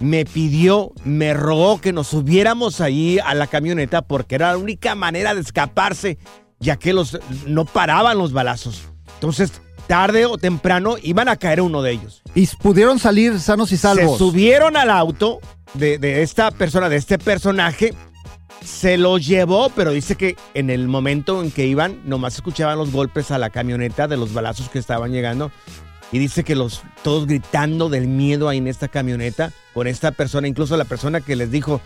[0.00, 4.94] me pidió, me rogó que nos subiéramos ahí a la camioneta porque era la única
[4.94, 6.18] manera de escaparse,
[6.58, 8.82] ya que los, no paraban los balazos.
[9.14, 9.52] Entonces,
[9.86, 12.22] tarde o temprano iban a caer uno de ellos.
[12.34, 14.12] Y pudieron salir sanos y salvos.
[14.12, 15.40] Se subieron al auto
[15.74, 17.94] de, de esta persona, de este personaje.
[18.64, 22.92] Se lo llevó, pero dice que en el momento en que iban, nomás escuchaban los
[22.92, 25.50] golpes a la camioneta de los balazos que estaban llegando.
[26.12, 30.46] Y dice que los todos gritando del miedo ahí en esta camioneta con esta persona,
[30.46, 31.80] incluso la persona que les dijo,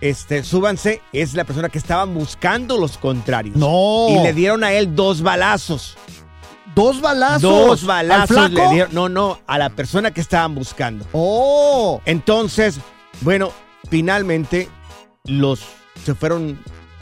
[0.00, 3.56] este, súbanse, es la persona que estaban buscando los contrarios.
[3.56, 4.06] No.
[4.10, 5.96] Y le dieron a él dos balazos.
[6.76, 7.42] Dos balazos.
[7.42, 8.94] Dos balazos ¿Al le dieron.
[8.94, 11.04] No, no, a la persona que estaban buscando.
[11.12, 12.00] Oh.
[12.04, 12.78] Entonces,
[13.20, 13.50] bueno,
[13.90, 14.68] finalmente
[15.24, 15.60] los
[16.04, 16.58] se fueron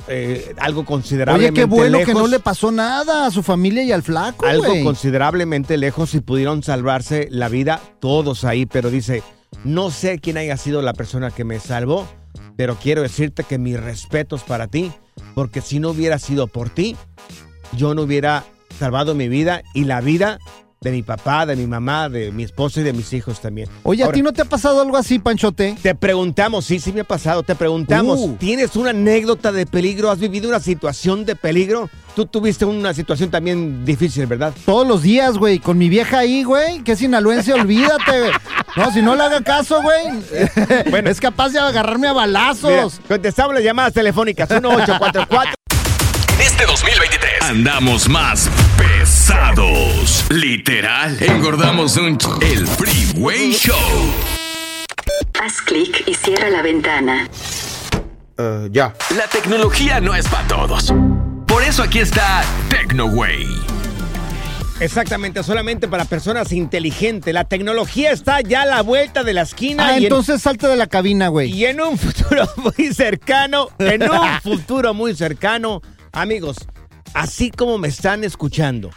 [0.09, 3.83] eh, algo Oye, considerablemente qué bueno que lejos, no le pasó nada a su familia
[3.83, 9.23] y al flaco, algo considerablemente lejos y pudieron salvarse la vida todos ahí, pero dice,
[9.65, 12.09] no sé quién haya sido la persona que me salvó,
[12.57, 14.93] pero quiero decirte que mis respetos para ti,
[15.35, 16.97] porque si no hubiera sido por ti,
[17.77, 18.45] yo no hubiera
[18.79, 20.39] salvado mi vida y la vida
[20.83, 23.69] de mi papá, de mi mamá, de mi esposa y de mis hijos también.
[23.83, 25.77] Oye, ¿a ti no te ha pasado algo así, Panchote?
[25.83, 28.37] te preguntamos, sí, sí me ha pasado, te preguntamos, Uh.
[28.39, 30.11] ¿tienes una anécdota de peligro?
[30.11, 31.91] ¿Has vivido una situación de peligro?
[32.17, 34.55] Tú tuviste una situación también difícil, ¿verdad?
[34.65, 38.33] Todos los días, güey, con mi vieja ahí, güey, que es sinaloense, olvídate, güey.
[38.77, 40.05] No, si no le haga caso, güey,
[40.91, 41.11] Bueno.
[41.11, 43.01] es capaz de agarrarme a Mira, balazos.
[43.07, 45.55] contestamos las llamadas telefónicas 1844.
[46.41, 50.25] Este 2023 andamos más pesados.
[50.31, 53.77] Literal, engordamos un ch- el Freeway Show.
[55.41, 57.29] Haz clic y cierra la ventana.
[58.71, 58.95] ya.
[59.17, 60.93] La tecnología no es para todos.
[61.47, 63.47] Por eso aquí está TecnoWay.
[64.81, 67.35] Exactamente, solamente para personas inteligentes.
[67.35, 70.69] La tecnología está ya a la vuelta de la esquina Ah, y, en, entonces salte
[70.69, 71.51] de la cabina, güey.
[71.53, 76.57] y en un futuro muy cercano, en un futuro muy cercano, amigos,
[77.15, 78.91] así como me están escuchando,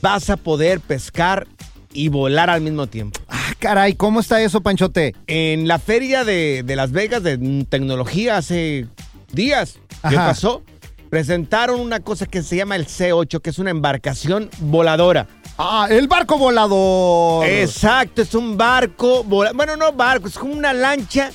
[0.00, 1.46] vas a poder pescar
[1.92, 3.20] y volar al mismo tiempo.
[3.28, 5.14] Ah, caray, ¿cómo está eso, Panchote?
[5.26, 7.38] En la feria de, de Las Vegas de
[7.68, 8.86] tecnología hace
[9.32, 10.28] días, ¿qué Ajá.
[10.28, 10.62] pasó?
[11.10, 15.26] Presentaron una cosa que se llama el C8, que es una embarcación voladora.
[15.58, 17.44] Ah, el barco volador.
[17.46, 21.30] Exacto, es un barco, vola- bueno, no barco, es como una lancha,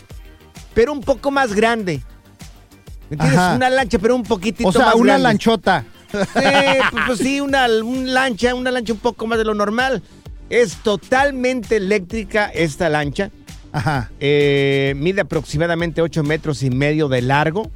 [0.73, 2.01] pero un poco más grande.
[3.09, 3.39] ¿Me entiendes?
[3.39, 3.55] Ajá.
[3.55, 5.23] Una lancha, pero un poquitito o sea, más una grande.
[5.23, 5.85] lanchota.
[6.11, 6.17] Sí,
[6.91, 10.01] pues, pues sí, una, un lancha, una lancha un poco más de lo normal.
[10.49, 13.29] Es totalmente eléctrica esta lancha.
[13.71, 14.09] Ajá.
[14.19, 17.69] Eh, mide aproximadamente 8 metros y medio de largo.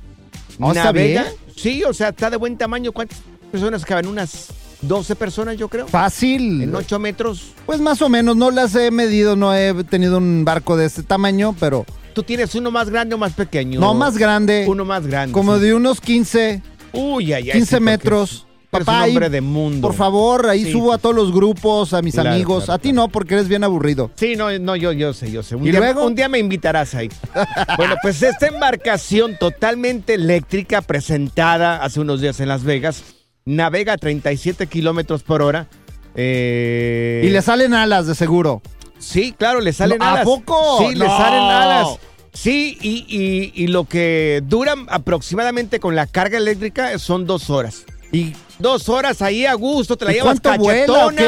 [0.59, 1.25] Oh, ¿está bien?
[1.55, 2.91] Sí, o sea, está de buen tamaño.
[2.91, 3.19] ¿Cuántas
[3.51, 4.07] personas caben?
[4.07, 4.47] Unas
[4.81, 5.87] 12 personas, yo creo.
[5.87, 6.61] Fácil.
[6.63, 7.51] En 8 metros.
[7.65, 11.03] Pues más o menos, no las he medido, no he tenido un barco de este
[11.03, 13.79] tamaño, pero ¿Tú tienes uno más grande o más pequeño?
[13.79, 14.65] no más grande.
[14.67, 15.33] Uno más grande.
[15.33, 15.61] Como sí.
[15.63, 16.61] de unos 15,
[16.93, 18.47] Uy, ay, ay, 15 sí, porque metros.
[18.69, 19.85] Papá, hombre de mundo.
[19.85, 22.63] por favor, ahí Sí, subo a todos los grupos, a mis Claro, amigos.
[22.63, 23.07] claro, a ti claro.
[23.07, 24.11] no, porque eres bien aburrido.
[24.15, 25.57] Sí, no, no, yo, yo sé, yo sé.
[25.57, 26.05] Un, ¿Y día, luego?
[26.05, 27.09] un día me invitarás ahí.
[27.77, 33.03] bueno, pues esta embarcación totalmente eléctrica presentada hace unos días en Las Vegas
[33.43, 35.67] navega a 37 kilómetros por hora.
[36.15, 38.61] Eh, Y le salen alas, de seguro.
[39.01, 40.25] Sí, claro, le salen No, ¿a alas.
[40.25, 40.77] poco?
[40.87, 41.17] Sí, le No.
[41.17, 41.87] salen alas.
[42.33, 47.83] Sí, y, y- y lo que dura aproximadamente con la carga eléctrica son dos horas.
[48.11, 51.21] ¿Y Dos horas ahí a gusto, te la ¿Y llevas cachetona.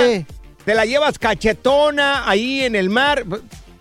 [0.65, 3.25] Te la llevas cachetona ahí en el mar.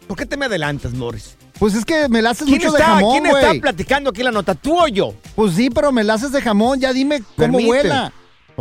[0.06, 1.36] ¿Por qué te me adelantas, Morris?
[1.58, 3.60] Pues es que me la haces ¿Quién, mucho de está, jamón, ¿quién está güey.
[3.60, 4.54] platicando aquí la nota?
[4.54, 5.14] ¿Tú o yo?
[5.36, 6.80] Pues sí, pero me la haces de jamón.
[6.80, 7.66] Ya dime cómo Permite.
[7.66, 8.12] vuela.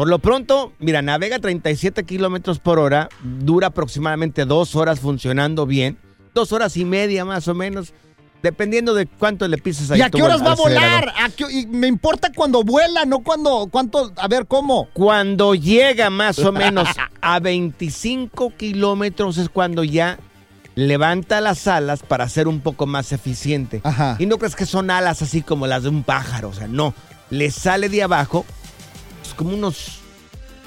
[0.02, 6.00] Por lo pronto, mira, navega 37 kilómetros por hora, dura aproximadamente dos horas funcionando bien,
[6.34, 7.94] dos horas y media más o menos.
[8.42, 10.00] Dependiendo de cuánto le pises ahí.
[10.00, 11.10] ¿Y a qué horas va a volar?
[11.10, 14.90] ¿A qué- y me importa cuando vuela, no cuando, cuánto, a ver, ¿cómo?
[14.94, 16.90] Cuando llega más o menos
[17.22, 20.18] a 25 kilómetros es cuando ya
[20.74, 23.82] levanta las alas para ser un poco más eficiente.
[23.84, 24.16] Ajá.
[24.18, 26.96] Y no crees que son alas así como las de un pájaro, o sea, no.
[27.30, 28.48] Le sale de abajo,
[29.32, 30.00] es como unos,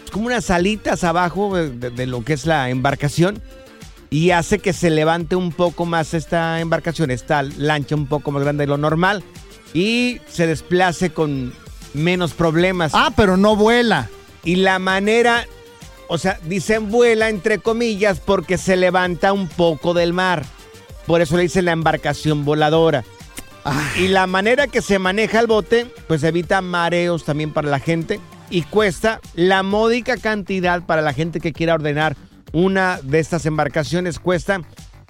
[0.05, 3.41] es como unas alitas abajo de, de- de lo que es la embarcación
[4.11, 8.43] y hace que se levante un poco más esta embarcación, esta lancha un poco más
[8.43, 9.23] grande de lo normal
[9.75, 11.53] y se desplace con
[11.95, 12.93] menos problemas.
[12.95, 14.09] Ah, pero no vuela.
[14.45, 15.47] Y la manera,
[16.09, 20.45] o sea, dicen vuela entre comillas porque se levanta un poco del mar.
[21.07, 23.05] Por eso le dicen la embarcación voladora.
[23.99, 28.21] Y la manera que se maneja el bote, pues evita mareos también para la gente
[28.55, 32.17] y cuesta la módica cantidad para la gente que quiera ordenar
[32.53, 34.61] una de estas embarcaciones, cuesta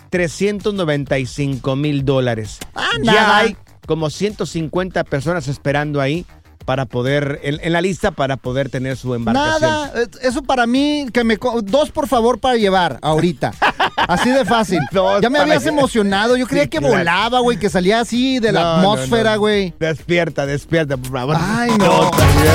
[0.08, 2.58] 395 mil dólares.
[2.74, 3.54] Ah, ya hay
[3.86, 6.24] como 150 personas esperando ahí
[6.64, 9.60] para poder, en, en la lista para poder tener su embarcación.
[9.60, 11.36] Nada, eh, eso para mí, que me...
[11.62, 13.52] Dos, por favor, para llevar ahorita.
[14.08, 14.80] Así de fácil.
[14.92, 15.78] Dos ya me habías llevar.
[15.78, 16.36] emocionado.
[16.36, 16.94] Yo creía Sí, que claro.
[16.96, 19.40] volaba, güey, que salía así de No, la atmósfera, no.
[19.40, 19.72] güey.
[19.78, 21.36] Despierta, despierta, por favor.
[21.38, 22.10] Ay, no.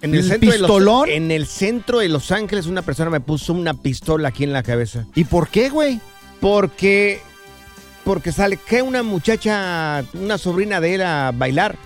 [0.00, 3.20] En el, ¿El centro de los- en el centro de Los Ángeles una persona me
[3.20, 5.04] puso una pistola aquí en la cabeza.
[5.14, 6.00] ¿Y por qué, güey?
[6.40, 7.20] Porque
[8.02, 11.76] porque sale que una muchacha, una sobrina de él a bailar.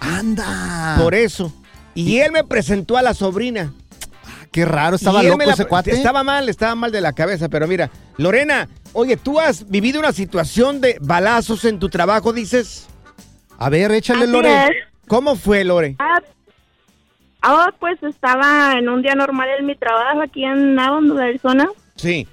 [0.00, 0.96] Anda.
[1.00, 1.52] Por eso.
[1.96, 3.72] Y él me presentó a la sobrina.
[4.52, 5.90] Qué raro, estaba loco me la- ese cuate.
[5.90, 10.12] Estaba mal, estaba mal de la cabeza, pero mira, Lorena, oye, ¿tú has vivido una
[10.12, 12.86] situación de balazos en tu trabajo, dices?
[13.58, 14.64] A ver, échale, Así Lore.
[14.64, 14.70] es.
[15.08, 15.96] ¿Cómo fue, Lore?
[15.98, 16.20] Ah,
[17.42, 21.68] ah, pues estaba en un día normal en mi trabajo aquí en Avon, Arizona.
[21.96, 22.26] Sí.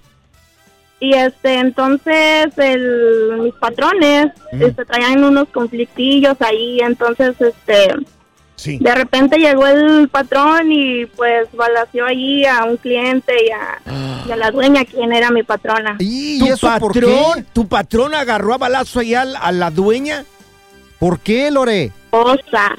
[0.99, 4.65] Y este, entonces el, mis patrones Ujú.
[4.65, 7.93] este, traían unos conflictillos ahí, entonces este,
[8.55, 8.77] Sí.
[8.79, 13.81] de repente llegó el patrón y pues balació allí a un cliente y a,
[14.27, 15.97] y a la dueña, quien era mi patrona.
[15.99, 17.43] ¿Y ¿Tu eso por patrón, qué?
[17.51, 20.23] tu patrón agarró a balazo ahí a, la- a la dueña?
[20.99, 21.91] ¿Por qué, Lore?
[22.11, 22.75] Cosa.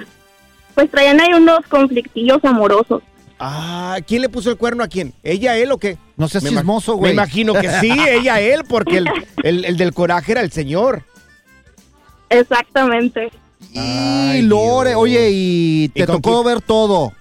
[0.74, 3.02] Pues traían ahí unos conflictillos amorosos.
[3.38, 5.12] Ah, ¿quién le puso el cuerno a quién?
[5.24, 5.98] ¿Ella, él o qué?
[6.16, 7.12] No Me ima- chismoso, Me güey.
[7.12, 9.08] imagino que sí, ella, él, porque el,
[9.42, 11.02] el- el del coraje era el señor.
[12.30, 13.30] Exactamente.
[13.72, 15.00] Y Ay, Lore, Dios.
[15.02, 17.12] oye, y te ¿Y con tocó ver todo.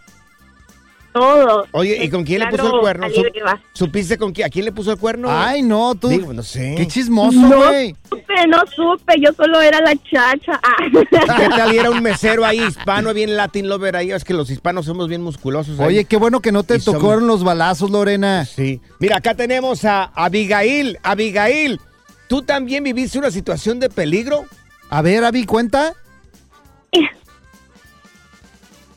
[1.13, 1.67] Todo.
[1.73, 3.03] Oye, ¿y con quién le puso el cuerno?
[3.07, 3.61] salí ¿Sup- viva.
[3.73, 4.47] ¿Supiste con quién?
[4.47, 5.27] ¿A quién le puso el cuerno?
[5.29, 6.07] Ay, no, tú.
[6.09, 6.73] Digo, no sé.
[6.75, 7.95] Qué chismoso, No güey.
[8.09, 10.59] supe, no supe, yo solo era la chacha.
[10.63, 10.75] Ah.
[11.37, 11.71] ¿Qué tal?
[11.75, 14.11] Y era un mesero ahí hispano, bien Latin lover ahí.
[14.11, 15.79] Es que los hispanos somos bien musculosos.
[15.79, 15.85] ahí.
[15.85, 18.45] Oye, qué bueno que no te tocaron los balazos, Lorena.
[18.45, 18.81] Sí.
[18.97, 20.97] Mira, acá tenemos a Abigail.
[21.03, 21.79] Abigail,
[22.27, 24.45] ¿tú también viviste una situación de peligro?
[24.89, 25.93] A ver, Avi, cuenta.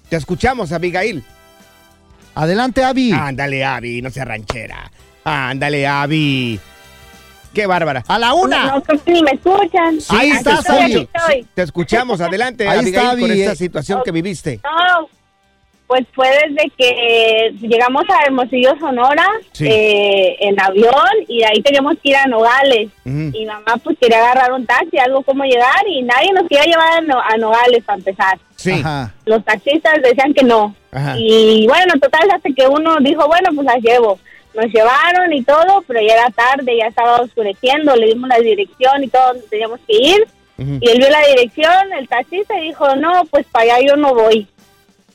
[0.09, 1.25] Te escuchamos, Abigail.
[2.35, 3.13] Adelante, Avi.
[3.13, 4.91] Ándale, Abby, no seas ranchera.
[5.25, 6.61] Ándale, Abby.
[7.53, 8.05] Qué bárbara.
[8.07, 8.67] A la una.
[8.67, 9.99] No, que ni me escuchan.
[10.01, 10.69] Sí, Ahí te estás.
[10.69, 11.09] Abby.
[11.55, 12.21] Te escuchamos.
[12.21, 13.57] Adelante, Ahí Abigail, está, con Abby, esta eh.
[13.57, 14.61] situación que viviste.
[14.63, 15.09] No,
[15.87, 19.67] pues fue desde que llegamos a Hermosillo, Sonora, Sí.
[19.71, 20.93] eh, en avión,
[21.29, 22.89] y de ahí teníamos que ir a Nogales.
[23.05, 26.99] Y mamá pues quería agarrar un taxi, algo como llegar, y nadie nos quería llevar
[26.99, 28.39] a, No- a Nogales para empezar.
[28.57, 28.73] Sí.
[28.73, 29.15] Ajá.
[29.27, 30.75] Los taxistas decían que no.
[30.91, 31.15] Ajá.
[31.19, 34.19] Y bueno, total, hasta que uno dijo, bueno, pues las llevo.
[34.55, 39.05] Nos llevaron y todo, pero ya era tarde, ya estaba oscureciendo, le dimos la dirección
[39.05, 40.27] y todo, donde teníamos que ir.
[40.59, 44.15] Y él vio la dirección, el taxista, y dijo, no, pues para allá yo no
[44.15, 44.49] voy.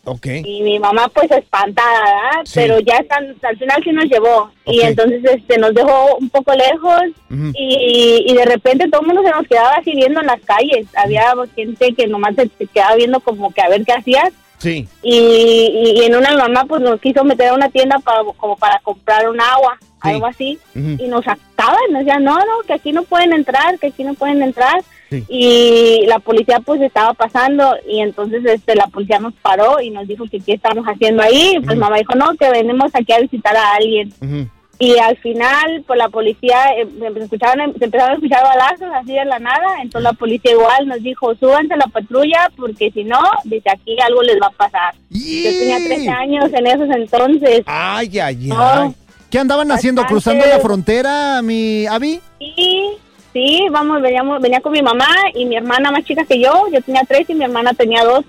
[0.03, 0.25] Ok.
[0.43, 2.41] Y mi mamá, pues espantada, ¿verdad?
[2.45, 2.53] Sí.
[2.55, 4.49] Pero ya están, al final sí nos llevó.
[4.65, 7.01] Y entonces este nos dejó un poco lejos.
[7.53, 10.87] Y, y de repente todo el mundo se nos quedaba así viendo en las calles.
[10.95, 14.31] Había gente que nomás se, quedaba viendo como que a ver qué hacías.
[14.57, 14.87] Sí.
[15.03, 18.55] Y, y, y en una mamá pues nos quiso meter a una tienda para, como
[18.57, 20.09] para comprar un agua, Sí.
[20.09, 20.59] algo así.
[20.73, 24.15] Y nos sacaban, nos decían, no, no, que aquí no pueden entrar, que aquí no
[24.15, 24.81] pueden entrar.
[25.11, 25.23] Sí.
[25.29, 30.07] Y la policía pues estaba pasando y entonces este la policía nos paró y nos
[30.07, 31.51] dijo que qué estamos haciendo ahí.
[31.55, 31.79] Y pues Ujú.
[31.79, 34.11] mamá dijo, no, que venimos aquí a visitar a alguien.
[34.21, 34.47] Ujú.
[34.79, 39.11] y al final pues la policía eh, se escucharon se empezaron a escuchar balazos así
[39.13, 43.03] de la nada entonces la policía igual nos dijo súbanse a la patrulla porque si
[43.03, 47.61] no dice aquí algo les va a pasar yo tenía 13 años en esos entonces
[47.67, 48.95] Ay, ay, ay.
[49.29, 50.01] ¿Qué andaban haciendo?
[50.01, 50.13] Bastante.
[50.23, 52.19] ¿Cruzando la frontera, mi Abby?
[52.39, 52.87] sí
[53.33, 56.81] sí vamos veníamos venía con mi mamá y mi hermana más chica que yo yo
[56.81, 58.25] tenía 13 y mi hermana tenía 12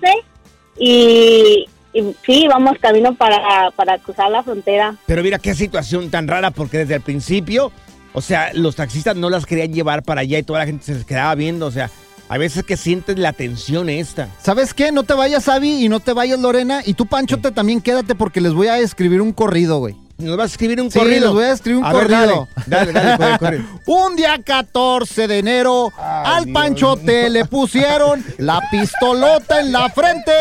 [0.77, 6.27] y, y sí vamos camino para para cruzar la frontera Pero mira qué situación tan
[6.27, 7.71] rara, porque desde el principio,
[8.13, 10.93] o sea, los taxistas no las querían llevar para allá y toda la gente se
[10.95, 11.65] les quedaba viendo.
[11.65, 11.89] O sea,
[12.29, 14.29] a veces que sientes la tensión esta.
[14.41, 14.91] ¿Sabes qué?
[14.91, 16.81] No te vayas, Abby, y no te vayas, Lorena.
[16.85, 19.95] Y tú, Panchote, también quédate porque les voy a escribir un corrido, güey.
[20.23, 21.21] Nos vas a escribir un Sí, corrido.
[21.27, 22.47] les voy a escribir un A ver, corrido.
[22.65, 23.65] Dale, dale, dale, corre, corre.
[23.85, 30.31] Un día 14 de enero, al Panchote le pusieron la pistolota en la frente.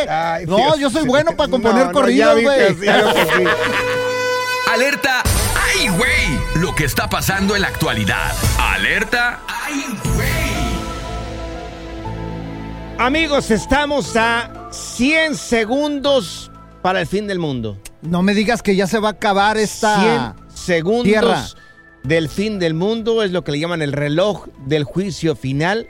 [0.47, 0.79] no, Dios.
[0.79, 2.75] yo soy bueno para componer no, corridos, güey.
[2.75, 2.87] sí.
[4.73, 5.23] Alerta.
[5.75, 6.62] ¡Ay, güey!
[6.62, 8.33] Lo que está pasando en la actualidad.
[8.59, 9.40] Alerta.
[9.49, 10.62] ¡Ay, güey!
[12.99, 16.51] Amigos, estamos a 100 segundos
[16.83, 17.77] para el fin del mundo.
[18.03, 21.45] No me digas que ya se va a acabar esta 100 segundos tierra.
[22.03, 25.88] del fin del mundo es lo que le llaman el reloj del juicio final.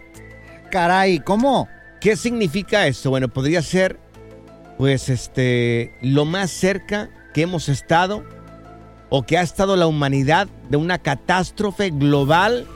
[0.71, 1.69] Caray, ¿cómo?
[2.01, 3.11] ¿Qué significa esto?
[3.11, 3.99] Bueno, podría ser,
[4.77, 8.25] pues, este, lo más cerca que hemos estado
[9.09, 12.67] o que ha estado la humanidad de una catástrofe global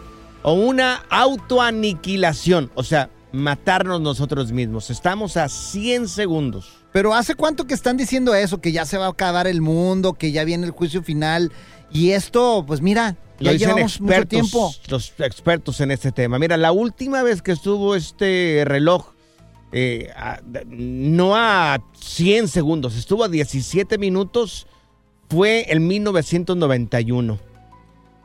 [0.42, 4.90] o una autoaniquilación, o sea, matarnos nosotros mismos.
[4.90, 6.75] Estamos a 100 segundos.
[6.96, 8.62] Pero ¿hace cuánto que están diciendo eso?
[8.62, 11.52] Que ya se va a acabar el mundo, que ya viene el juicio final.
[11.92, 14.74] Y esto, pues mira, Lo ya llevamos mucho tiempo.
[14.88, 16.38] Los expertos en este tema.
[16.38, 19.08] Mira, la última vez que estuvo este reloj,
[19.72, 24.66] eh, a- no a 100 segundos, estuvo a 17 minutos,
[25.28, 27.38] fue en 1991.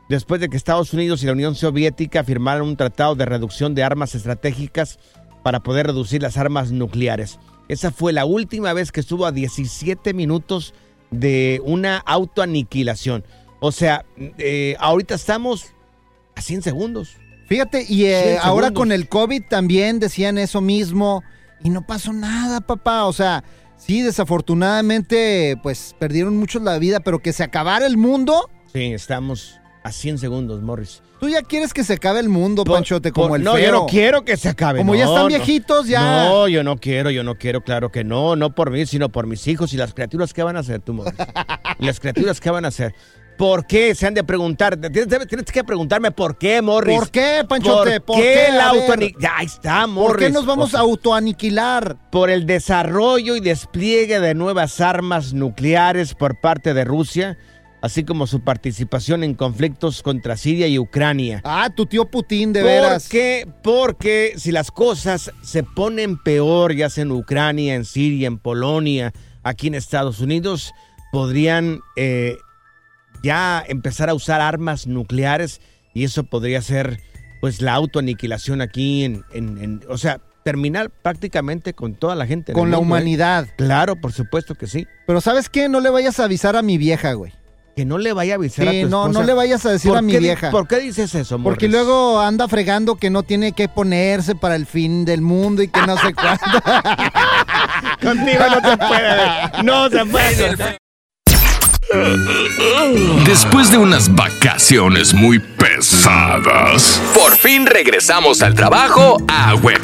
[0.08, 3.82] Después de que Estados Unidos y la Unión Soviética firmaron un tratado de reducción de
[3.82, 4.98] armas estratégicas
[5.42, 7.38] para poder reducir las armas nucleares.
[7.72, 10.74] Esa fue la última vez que estuvo a 17 minutos
[11.10, 13.24] de una autoaniquilación.
[13.60, 14.04] O sea,
[14.36, 15.68] eh, ahorita estamos
[16.34, 17.16] a 100 segundos.
[17.46, 18.78] Fíjate, y eh, 100 ahora segundos.
[18.78, 21.22] con el COVID también decían eso mismo
[21.64, 23.06] y no pasó nada, papá.
[23.06, 23.42] O sea,
[23.78, 28.50] sí, desafortunadamente, pues perdieron muchos la vida, pero que se acabara el mundo.
[28.74, 31.02] Sí, estamos a 100 segundos, Morris.
[31.20, 33.64] Tú ya quieres que se acabe el mundo, Panchote, como Por- el no, feo.
[33.66, 34.78] yo no quiero que se acabe.
[34.80, 35.28] Como ya están no.
[35.28, 36.24] viejitos, ya.
[36.28, 38.34] No, yo no quiero, yo no quiero, claro que no.
[38.36, 40.94] No por mí, sino por mis hijos y las criaturas que van a hacer, tú,
[40.94, 41.14] Morris.
[41.78, 42.94] Las criaturas que van a hacer.
[43.38, 43.94] ¿Por qué?
[43.94, 44.76] Se han de preguntar.
[44.76, 46.96] Tienes, tienes que preguntarme por qué, Morris.
[46.98, 48.00] ¿Por qué, Panchote?
[48.00, 48.52] ¿Por, ¿Por qué qué?
[48.52, 48.82] la A ver.
[48.90, 50.08] autoani- Ya ahí está, Morris.
[50.12, 51.96] ¿Por qué nos vamos O sea, a autoaniquilar?
[52.10, 57.38] por el desarrollo y despliegue de nuevas armas nucleares por parte de Rusia,
[57.82, 61.40] así como su participación en conflictos contra Siria y Ucrania.
[61.44, 63.08] Ah, tu tío Putin, de ¿Por veras.
[63.08, 63.46] qué?
[63.62, 69.12] Porque si las cosas se ponen peor, ya sea en Ucrania, en Siria, en Polonia,
[69.42, 70.72] aquí en Estados Unidos,
[71.12, 72.36] podrían eh,
[73.22, 75.60] ya empezar a usar armas nucleares
[75.94, 77.00] y eso podría ser
[77.40, 82.52] pues la autoaniquilación aquí en, en- en- o sea, terminar prácticamente con toda la gente.
[82.52, 82.80] en Con la ¿eh?
[82.80, 83.48] humanidad.
[83.56, 84.86] Claro, por supuesto que sí.
[85.06, 85.68] Pero ¿sabes qué?
[85.68, 87.32] No le vayas a avisar a mi vieja, güey.
[87.74, 89.20] Que no le vaya a avisar Sí, a tu no, esposa.
[89.20, 90.50] no le vayas a decir ¿Por a mi qué vieja.
[90.50, 91.70] ¿Por qué dices eso, Porque Morris?
[91.86, 95.80] luego anda fregando que no tiene que ponerse para el fin del mundo y que
[95.86, 96.42] no sé cuándo.
[98.02, 99.62] Contigo no se puede.
[99.62, 100.78] No se puede.
[103.26, 109.80] Después de unas vacaciones muy pesadas, por fin regresamos al trabajo a web.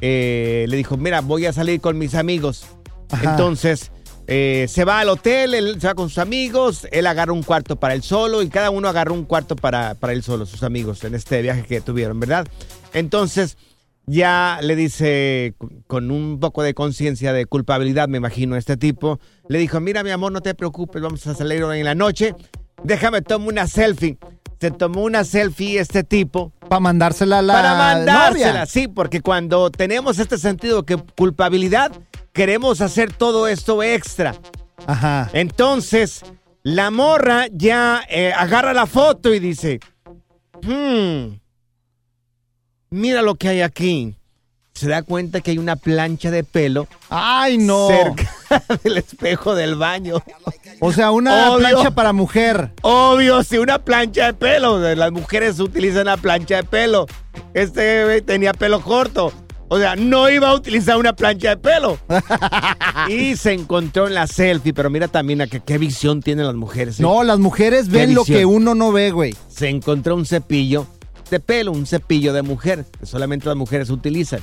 [0.00, 2.64] Eh, le dijo, mira, voy a salir con mis amigos.
[3.10, 3.32] Ajá.
[3.32, 3.92] Entonces,
[4.26, 7.76] eh, se va al hotel, él se va con sus amigos, él agarra un cuarto
[7.76, 11.02] para él solo y cada uno agarró un cuarto para, para él solo, sus amigos,
[11.04, 12.46] en este viaje que tuvieron, ¿verdad?
[12.92, 13.56] Entonces,
[14.06, 15.54] ya le dice,
[15.86, 20.10] con un poco de conciencia de culpabilidad, me imagino, este tipo, le dijo, mira mi
[20.10, 22.34] amor, no te preocupes, vamos a salir hoy en la noche,
[22.82, 24.18] déjame tomar una selfie.
[24.60, 26.52] Se tomó una selfie este tipo.
[26.68, 28.66] Para mandársela a la Para mandársela, novia.
[28.66, 31.92] sí, porque cuando tenemos este sentido de culpabilidad,
[32.34, 34.34] queremos hacer todo esto extra.
[34.86, 35.30] Ajá.
[35.32, 36.22] Entonces,
[36.62, 39.80] la morra ya eh, agarra la foto y dice,
[40.62, 41.36] hmm,
[42.90, 44.16] mira lo que hay aquí.
[44.72, 47.88] Se da cuenta que hay una plancha de pelo Ay, no.
[47.88, 48.30] cerca
[48.84, 50.22] del espejo del baño.
[50.80, 51.58] O sea, una Obvio.
[51.68, 52.72] plancha para mujer.
[52.82, 54.78] Obvio, si una plancha de pelo.
[54.94, 57.06] Las mujeres utilizan una plancha de pelo.
[57.52, 59.32] Este güey tenía pelo corto.
[59.68, 61.98] O sea, no iba a utilizar una plancha de pelo.
[63.08, 64.72] y se encontró en la selfie.
[64.72, 66.98] Pero mira también a que, qué visión tienen las mujeres.
[67.00, 67.02] ¿eh?
[67.02, 68.38] No, las mujeres ven lo visión.
[68.38, 69.36] que uno no ve, güey.
[69.48, 70.86] Se encontró un cepillo
[71.30, 74.40] de pelo, un cepillo de mujer, que solamente las mujeres utilizan.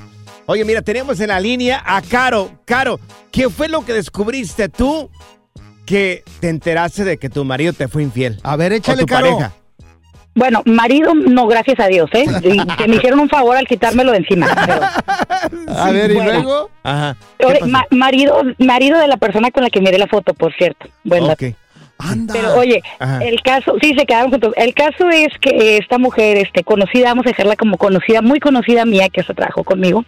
[0.50, 2.50] Oye, mira, tenemos en la línea a Caro.
[2.64, 2.98] Caro,
[3.30, 5.08] ¿qué fue lo que descubriste tú
[5.86, 8.36] que te enteraste de que tu marido te fue infiel?
[8.42, 9.26] A ver, O échale, tu Caro.
[9.30, 9.52] pareja.
[10.34, 12.24] Bueno, marido, no, gracias a Dios, ¿eh?
[12.78, 14.48] Que me hicieron un favor al quitármelo de encima.
[14.66, 16.32] pero- A ver, ¿y bueno.
[16.32, 16.70] luego?
[16.82, 17.16] Ajá.
[17.92, 20.88] marido, marido de la persona con la que miré la foto, por cierto.
[21.04, 21.44] Bueno, Ok.
[22.02, 22.34] Anda.
[22.34, 23.18] pero oye, Ajá.
[23.24, 24.52] el caso, sí, se quedaron juntos.
[24.56, 28.84] El caso es que esta mujer, este, conocida, vamos a dejarla como conocida, muy conocida
[28.84, 30.04] mía, que se trabajó conmigo,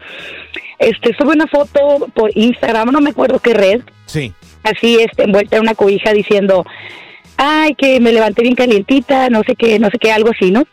[0.79, 4.33] este, sube una foto por Instagram, no me acuerdo qué red, Sí.
[4.65, 6.65] así, este, envuelta en una cobija diciendo,
[7.37, 10.65] ay, que me levanté bien calientita, no sé qué, no sé qué, algo así, ¿no?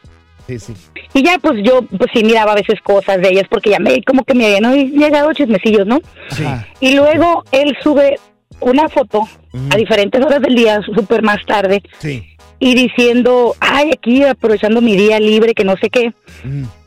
[0.48, 0.74] Sí, sí.
[1.14, 4.02] Y ya, pues yo, pues sí miraba a veces cosas de ellas porque ya me,
[4.04, 6.00] como que me habían llegado chismecillos, ¿no?
[6.32, 6.44] Sí.
[6.80, 8.20] Y luego él sube
[8.62, 9.28] una foto
[9.72, 12.24] a diferentes horas del día, súper más tarde, Sí.
[12.60, 16.14] y diciendo, ay, aquí aprovechando mi día libre, que no sé qué,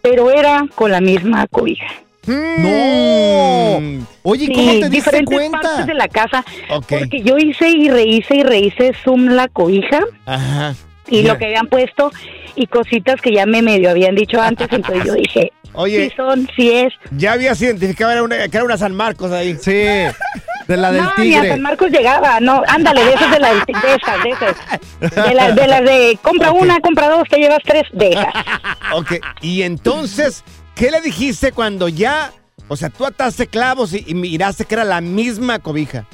[0.02, 1.86] pero era con la misma cobija.
[2.26, 3.80] ¡No!
[3.80, 4.06] Mm.
[4.22, 5.60] Oye, Sí, ¿cómo te diste diferentes cuenta?
[5.60, 6.44] partes de la casa,
[6.88, 10.74] porque yo hice y rehice y rehice zoom la cobija Ajá.
[11.08, 12.12] y lo que habían puesto
[12.54, 16.10] y cositas que ya me medio habían dicho antes, entonces yo dije, Oye.
[16.10, 16.92] si son, si es.
[17.16, 19.56] Ya habías identificado era una- que era una San Marcos ahí.
[19.60, 19.72] Sí,
[20.66, 21.48] de la del no, ni a tigre.
[21.50, 25.26] San Marcos llegaba, no, ándale, de esas de las de esas, de esas.
[25.28, 28.32] De las de, las de compra una, compra dos, te llevas tres, de esas.
[28.94, 29.12] Ok.
[29.40, 30.44] Y entonces,
[30.74, 32.32] ¿qué le dijiste cuando ya,
[32.68, 36.06] o sea, tú ataste clavos y, y miraste que era la misma cobija?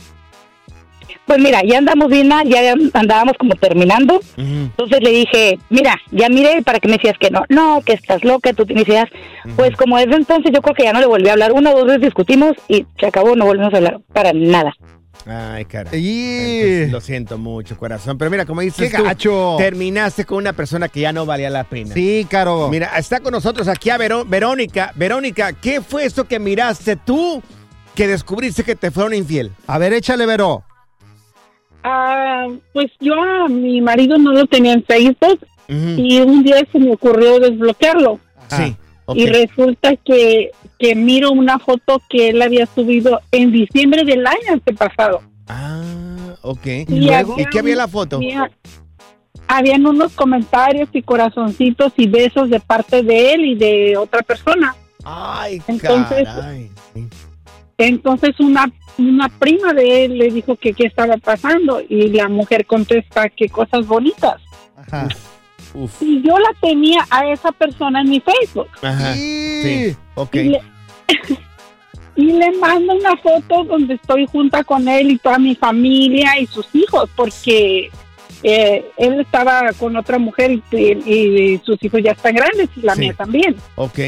[1.27, 4.21] Pues mira, ya andamos bien mal, ya andábamos como terminando.
[4.37, 8.25] Entonces le dije, mira, ya miré para que me decías que no, no, que estás
[8.25, 9.09] loca, tú tienes ideas.
[9.57, 11.53] Pues como desde entonces yo creo que ya no le volví a hablar.
[11.53, 14.73] Una o dos veces discutimos y se acabó, no volvimos a hablar para nada.
[15.27, 15.95] Ay, cara.
[15.95, 16.87] Y...
[16.87, 18.17] Lo siento mucho, corazón.
[18.17, 21.65] Pero mira, como dices ¡Qué tú, terminaste con una persona que ya no valía la
[21.65, 21.93] pena.
[21.93, 22.69] Sí, Caro.
[22.69, 24.93] Mira, está con nosotros aquí a Veró- Verónica.
[24.95, 27.43] Verónica, ¿qué fue eso que miraste tú
[27.95, 29.51] que descubriste que te fueron infiel?
[29.67, 30.63] A ver, échale, Vero.
[31.85, 36.79] Ah, pues yo a mi marido no lo tenía en Facebook y un día se
[36.79, 38.19] me ocurrió desbloquearlo.
[38.49, 38.75] Sí.
[39.15, 44.53] Y resulta que, que miro una foto que él había subido en diciembre del año
[44.53, 45.23] antepasado.
[45.47, 46.67] Ah, ok.
[46.67, 48.17] Y ¿Y, había qué había la foto?
[48.17, 48.51] había-
[49.47, 54.75] habían unos comentarios y corazoncitos y besos de parte de él y de otra persona.
[55.05, 56.71] Ay, Entonces, caray.
[57.79, 62.67] Entonces una, una prima de él le dijo que qué estaba pasando y la mujer
[62.67, 64.41] contesta que cosas bonitas.
[65.75, 66.03] Uf.
[66.03, 68.69] Y yo la tenía a esa persona en mi Facebook.
[68.83, 69.15] Ajá.
[69.15, 69.95] Sí.
[70.15, 70.35] Ok.
[70.37, 70.61] Y le,
[72.17, 76.47] y le mando una foto donde estoy junta con él y toda mi familia y
[76.47, 77.91] sus hijos, porque
[78.43, 82.95] eh, él estaba con otra mujer y, y sus hijos ya están grandes y la
[82.95, 83.01] Sí.
[83.01, 83.55] mía también.
[83.77, 83.99] Ok.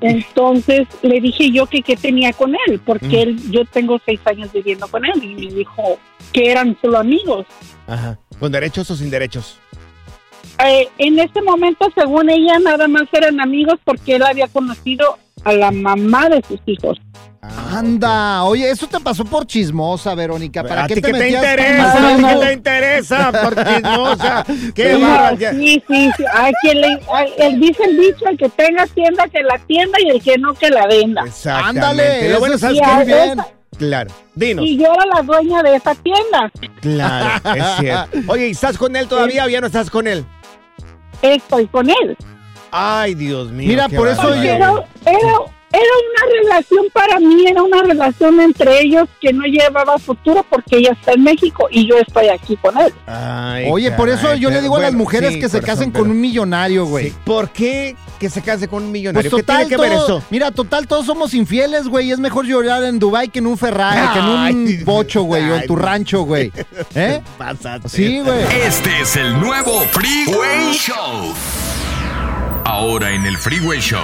[0.00, 3.14] Entonces le dije yo que qué tenía con él, porque Mm.
[3.28, 5.98] él, yo tengo seis años viviendo con él y me dijo
[6.32, 7.46] que eran solo amigos.
[7.86, 8.18] Ajá.
[8.38, 9.58] ¿Con derechos o sin derechos?
[10.64, 15.52] Eh, en ese momento, según ella, nada más eran amigos porque él había conocido a
[15.52, 16.98] la mamá de sus hijos.
[17.40, 20.62] Anda, oye, eso te pasó por chismosa, Verónica.
[20.64, 21.92] ¿Para ¿A qué te metías interesa?
[21.92, 23.32] ¿A ti qué te interesa?
[23.42, 24.44] Por chismosa.
[24.74, 25.56] ¡Qué Sí!
[25.56, 26.24] Sí, sí, sí.
[26.34, 26.98] Hay quien le,
[27.38, 30.52] el, dice el dicho, el que tenga tienda que la tienda y el que no
[30.54, 31.22] que la venda.
[31.26, 31.80] Exactamente.
[31.80, 33.24] Ándale, Lo bueno, ¿sabes qué?
[33.32, 33.46] esa-
[33.78, 34.10] Claro.
[34.34, 34.64] Dinos.
[34.66, 36.50] Y yo era la dueña de esa tienda.
[36.80, 38.18] Claro, es cierto.
[38.32, 40.24] Oye, ¿y estás con él todavía o ya no estás con él?
[41.22, 42.16] Estoy con él.
[42.72, 43.68] Ay, Dios mío.
[43.68, 44.72] Mira, por eso yo- Era,
[45.06, 45.32] era,
[45.70, 50.78] era una relación para mí, era una relación entre ellos que no llevaba futuro porque
[50.78, 52.92] ella está en México y yo estoy aquí con él.
[53.06, 55.60] Ay, Oye, por eso caray, yo le pero digo a las mujeres sí, que se
[55.60, 57.10] casen pero- con un millonario, güey.
[57.10, 59.30] Sí, ¿Por qué que se case con un millonario?
[59.30, 60.26] Pues ¿Qué total, tiene que ver todo- eso?
[60.30, 62.10] mira, total, todos somos infieles, güey.
[62.10, 65.48] Es mejor llorar en Dubai que en un Ferrari, que en un Ay, bocho, güey,
[65.50, 66.50] o en tu rancho, güey.
[66.94, 67.20] ¿Eh?
[67.36, 67.88] Pásate.
[67.88, 68.38] Sí, güey.
[68.66, 71.34] Este es el nuevo Freeway Show.
[72.64, 74.00] Ahora en el Freeway Show,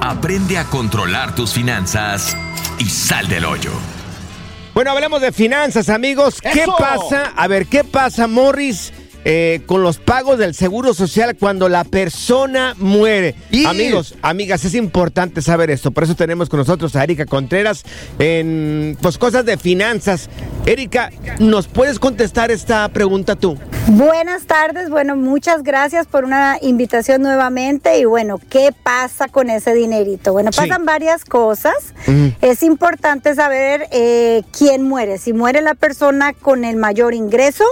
[0.00, 2.36] aprende a controlar tus finanzas
[2.78, 3.72] y sal del hoyo.
[4.74, 6.40] Bueno, hablemos de finanzas, amigos.
[6.40, 6.76] ¿Qué ¡Eso!
[6.78, 7.32] pasa?
[7.36, 8.92] A ver, ¿qué pasa, Morris?
[9.24, 13.34] Eh, con los pagos del seguro social cuando la persona muere.
[13.50, 15.90] Y- Amigos, amigas, es importante saber esto.
[15.90, 17.84] Por eso tenemos con nosotros a Erika Contreras
[18.18, 20.28] en pues cosas de finanzas.
[20.66, 23.56] Erika, ¿nos puedes contestar esta pregunta tú?
[23.88, 29.72] Buenas tardes, bueno, muchas gracias por una invitación nuevamente y bueno, ¿qué pasa con ese
[29.72, 30.32] dinerito?
[30.34, 30.60] Bueno, Sí.
[30.60, 31.72] pasan varias cosas.
[32.42, 37.64] Es importante saber eh, quién muere, si muere la persona con el mayor ingreso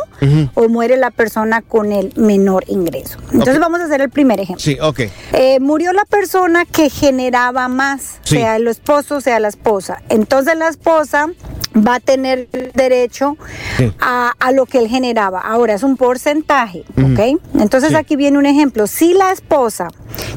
[0.54, 1.35] o muere la persona
[1.68, 3.18] con el menor ingreso.
[3.32, 4.62] Entonces vamos a hacer el primer ejemplo.
[4.62, 5.00] Sí, ok.
[5.32, 8.36] Eh, murió la persona que generaba más, Sí.
[8.36, 10.02] sea el esposo, sea la esposa.
[10.08, 11.28] Entonces la esposa
[11.76, 13.36] va a tener derecho
[13.76, 13.92] Sí.
[14.00, 15.40] a, a lo que él generaba.
[15.40, 16.84] Ahora es un porcentaje.
[16.96, 17.38] ¿ok?
[17.60, 17.96] Entonces Sí.
[17.96, 18.86] aquí viene un ejemplo.
[18.86, 19.88] Si la esposa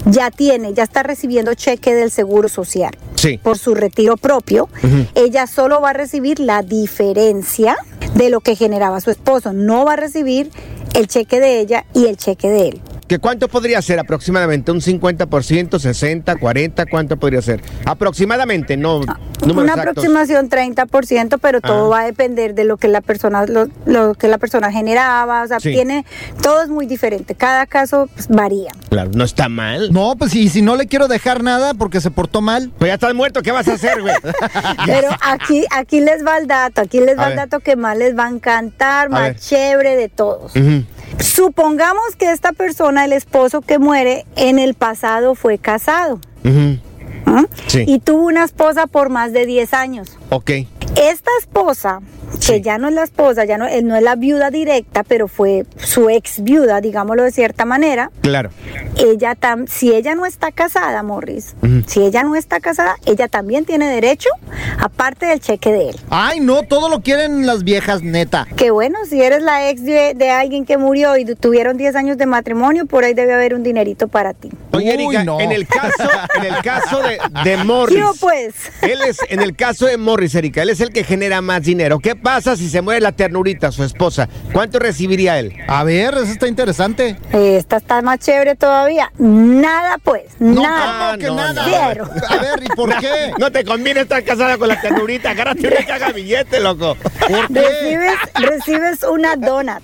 [0.05, 3.37] ya tiene, ya está recibiendo cheque del Seguro Social Sí.
[3.41, 4.67] por su retiro propio,
[5.15, 7.77] ella solo va a recibir la diferencia
[8.15, 9.53] de lo que generaba su esposo.
[9.53, 10.51] No va a recibir
[10.93, 12.81] el cheque de ella y el cheque de él.
[13.09, 14.71] ¿Que ¿Cuánto podría ser aproximadamente?
[14.71, 16.85] ¿Un 50%, 60, 40?
[16.85, 17.59] ¿Cuánto podría ser?
[17.85, 19.89] Aproximadamente, no números Una exactos.
[20.05, 21.89] aproximación 30%, pero todo Ah.
[21.97, 25.47] va a depender de lo que la persona lo, lo que la persona generaba, o
[25.47, 25.71] sea, Sí.
[25.71, 26.05] tiene
[26.43, 28.69] todo es muy diferente, cada caso pues, varía.
[28.89, 29.91] Claro, no está mal.
[29.91, 32.71] No, pues y si no le quiero dejar nada porque se portó mal.
[32.77, 34.13] Pues ya estás muerto, ¿qué vas a hacer, güey?
[34.85, 37.49] Pero aquí aquí les va el dato, aquí les A va el ver.
[37.49, 39.39] dato que más les va a encantar, A más ver.
[39.39, 40.53] chévere de todos.
[41.17, 46.19] Supongamos que esta persona, el esposo que muere, en el pasado fue casado.
[47.25, 47.45] ¿ah?
[47.67, 47.83] Sí.
[47.87, 50.17] y tuvo una esposa por más de 10 años.
[50.29, 50.51] Ok.
[50.99, 52.01] Esta esposa,
[52.45, 55.27] que ya no es la esposa, ya no, eh, no es la viuda directa, pero
[55.27, 58.49] fue su ex viuda, digámoslo de cierta manera, Claro.
[58.97, 61.55] ella tam, si ella no está casada, Morris,
[61.87, 64.29] si ella no está casada, ella también tiene derecho,
[64.77, 65.95] aparte del cheque de él.
[66.09, 68.45] Ay, no, todo lo quieren las viejas, neta.
[68.57, 72.17] Que bueno, si eres la ex de, de alguien que murió y tuvieron 10 años
[72.17, 74.49] de matrimonio, por ahí debe haber un dinerito para ti.
[74.71, 76.03] Oye, Erika, en el caso,
[76.35, 77.97] en el caso de, de Morris.
[77.99, 78.53] Yo, pues.
[78.81, 81.99] Él es, en el caso de Morris, Erika, él es el que genera más dinero.
[81.99, 84.27] ¿Qué pasa si se muere la ternurita, su esposa?
[84.53, 85.53] ¿Cuánto recibiría él?
[85.67, 87.17] A ver, eso está interesante.
[87.31, 89.11] Esta está más chévere todavía.
[89.17, 90.23] Nada, pues.
[90.39, 91.11] No, nada.
[91.11, 91.65] ¿cómo que nada?
[91.65, 92.09] Cero.
[92.27, 93.31] A ver, ¿y por qué?
[93.37, 95.31] No te conviene estar casada con la ternurita.
[95.31, 96.97] Agárrate una que haga billete, loco.
[97.49, 99.81] Recibes, recibes una donut.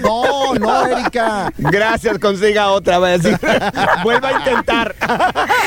[0.00, 1.52] No, no, Erika.
[1.58, 3.22] Gracias, consiga otra vez.
[4.02, 4.94] Vuelva a intentar.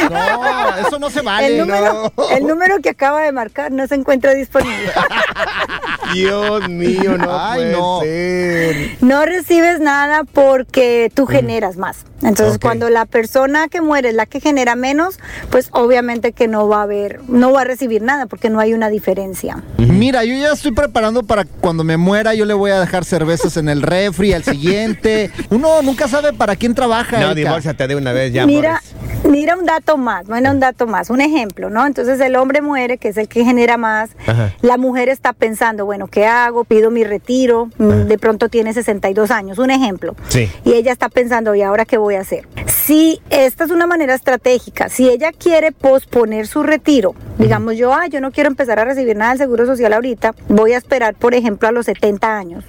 [0.09, 1.47] No, eso no se vale.
[1.47, 2.29] el, número, no.
[2.29, 4.62] el número que acaba de marcar no se encuentra disponible.
[4.63, 4.87] money.
[6.13, 7.99] Dios mío, no Ay, puede no.
[8.01, 8.97] ser.
[9.01, 12.05] No recibes nada porque tú generas más.
[12.21, 16.69] Entonces, cuando la persona que muere es la que genera menos, pues obviamente que no
[16.69, 19.61] va a haber, no va a recibir nada porque no hay una diferencia.
[19.77, 23.57] Mira, yo ya estoy preparando para cuando me muera, yo le voy a dejar cervezas
[23.57, 25.31] en el refri al siguiente.
[25.49, 27.19] Uno nunca sabe para quién trabaja.
[27.19, 29.29] No, divórciate de una vez ya, mira, Morris.
[29.29, 31.85] mira un dato más, bueno, un dato más, un ejemplo, ¿no?
[31.85, 34.11] Entonces el hombre muere, que es el que genera más.
[34.25, 34.53] Ajá.
[34.61, 36.63] La mujer está pensando, bueno, ¿qué hago?
[36.63, 37.69] Pido mi retiro.
[37.77, 40.15] mm, De pronto tiene 62 años, un ejemplo.
[40.29, 40.49] Sí.
[40.65, 42.47] Y ella está pensando, ¿y ahora qué voy a hacer?
[42.67, 48.07] Si esta es una manera estratégica, si ella quiere posponer su retiro, digamos yo, ah,
[48.07, 51.33] yo no quiero empezar a recibir nada del Seguro Social ahorita, voy a esperar, por
[51.33, 52.65] ejemplo, a los 70 años.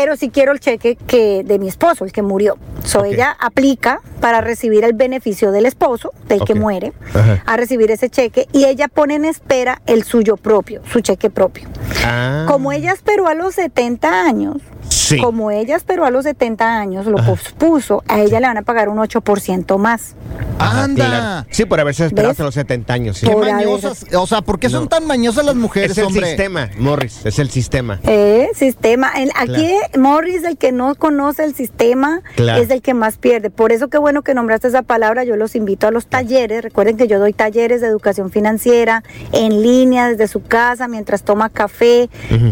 [0.00, 2.56] Pero si quiero el cheque que de mi esposo, el que murió.
[2.84, 7.42] So ella aplica para recibir el beneficio del esposo, del que muere, Ajá.
[7.44, 11.68] a recibir ese cheque y ella pone en espera el suyo propio, su cheque propio.
[12.04, 12.44] Ah.
[12.46, 15.18] Como ella esperó a los 70 años, Sí.
[15.18, 18.88] como ella esperó a los 70 años, lo pospuso, a ella le van a pagar
[18.88, 20.14] un 8% más.
[20.58, 21.46] Anda.
[21.50, 23.18] Sí, por haberse esperado hasta los 70 años.
[23.18, 23.26] sí.
[23.26, 24.04] Qué mañosas.
[24.14, 24.88] O sea, ¿por qué son No.
[24.88, 26.26] tan mañosas las mujeres, Es el hombre?
[26.26, 28.00] sistema, Morris, es el sistema.
[28.04, 29.12] Eh, sistema.
[29.16, 32.62] El- aquí Morris, el que no conoce el sistema, Claro.
[32.62, 33.50] es el que más pierde.
[33.50, 35.24] Por eso qué bueno que nombraste esa palabra.
[35.24, 36.62] Yo los invito a los talleres.
[36.62, 41.48] Recuerden que yo doy talleres de educación financiera en línea desde su casa mientras toma
[41.48, 42.08] café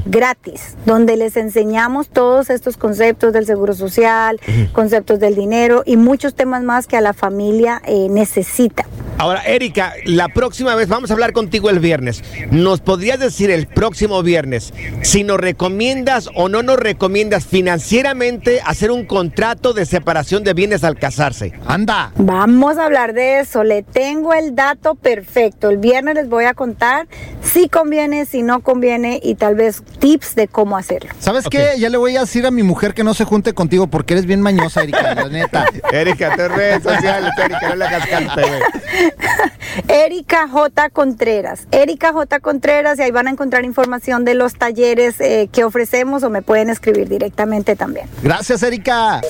[0.07, 4.41] gratis, donde les enseñamos todos estos conceptos del seguro social,
[4.73, 8.87] conceptos del dinero y muchos temas más que a la familia eh, necesita.
[9.19, 12.23] Ahora, Erika, la próxima vez vamos a hablar contigo el viernes.
[12.51, 18.91] ¿Nos podrías decir el próximo viernes si nos recomiendas o no nos recomiendas financieramente hacer
[18.91, 21.55] un contrato de separación de bienes al casarse?
[21.67, 22.13] Anda.
[22.17, 23.65] Vamos a hablar de eso.
[23.65, 25.71] Le tengo el dato perfecto.
[25.71, 27.09] El viernes les voy a contar
[27.43, 31.11] si conviene, si no conviene y tal vez tips de cómo hacerlo.
[31.21, 31.77] ¿Sabes qué?
[31.79, 34.27] Ya le voy a decir a mi mujer que no se junte contigo porque eres
[34.27, 35.67] bien mañosa, Erika, la neta.
[35.93, 38.61] Erika, tus redes sociales, Erika, no le hagas cante, güey.
[39.89, 40.91] Erika J.
[40.91, 41.67] Contreras.
[41.71, 42.41] Erika J.
[42.41, 46.43] Contreras y ahí van a encontrar información de los talleres eh, que ofrecemos o me
[46.43, 48.09] pueden escribir directamente también.
[48.23, 49.21] Gracias, Erika.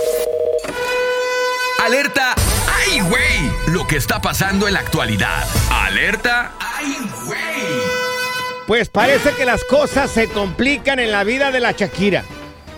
[1.85, 2.35] Alerta,
[2.66, 3.74] ¡ay, güey!
[3.74, 5.45] Lo que está pasando en la actualidad.
[5.70, 6.97] Alerta, ¡ay,
[7.27, 8.07] güey!
[8.66, 12.24] Pues parece que las cosas se complican en la vida de la Shakira.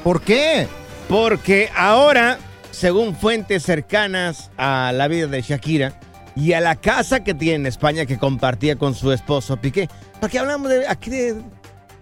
[0.05, 0.69] ¿Por qué?
[1.09, 2.39] Porque ahora,
[2.71, 5.95] según fuentes cercanas a la vida de Shakira
[6.39, 9.89] y a la casa que tiene en España que compartía con su esposo Piqué,
[10.21, 11.37] ¿para qué hablamos de, aquí de,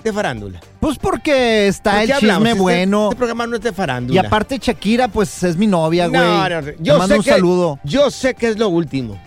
[0.04, 0.60] de farándula?
[0.80, 2.38] Pues porque está ¿Por el hablamos?
[2.38, 3.04] chisme Este- bueno.
[3.04, 4.20] Este programa no es de Y farándula.
[4.22, 6.20] aparte Shakira, pues es mi novia, güey.
[6.20, 6.66] No, no, no.
[6.66, 7.78] Te Yo mando sé un que- saludo.
[7.84, 9.18] Yo sé que es lo último.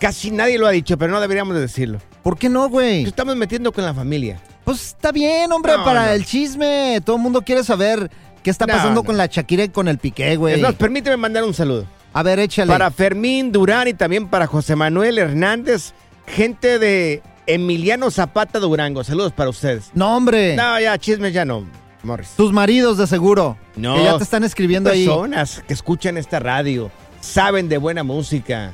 [0.00, 1.98] Casi nadie lo ha dicho, pero no deberíamos de decirlo.
[2.22, 3.00] ¿Por qué no, güey?
[3.02, 4.38] Nos estamos metiendo con la familia.
[4.64, 6.12] Pues está bien, hombre, No, para no.
[6.12, 7.00] el chisme.
[7.04, 8.10] Todo el mundo quiere saber
[8.42, 9.04] qué está pasando no.
[9.04, 10.60] con la Shakira y con el Piqué, güey.
[10.74, 11.86] Permíteme mandar un saludo.
[12.12, 12.72] A ver, échale.
[12.72, 15.92] Para Fermín Durán y también para José Manuel Hernández,
[16.26, 19.04] gente de Emiliano Zapata Durango.
[19.04, 19.90] Saludos para ustedes.
[19.94, 20.56] No, hombre.
[20.56, 21.64] No, ya, chismes ya no,
[22.02, 22.30] Morris.
[22.36, 23.56] Tus maridos, de seguro.
[23.76, 23.96] No.
[23.96, 25.06] Que ya te están escribiendo ahí.
[25.06, 26.90] Personas que escuchan esta radio,
[27.20, 28.72] saben de buena música.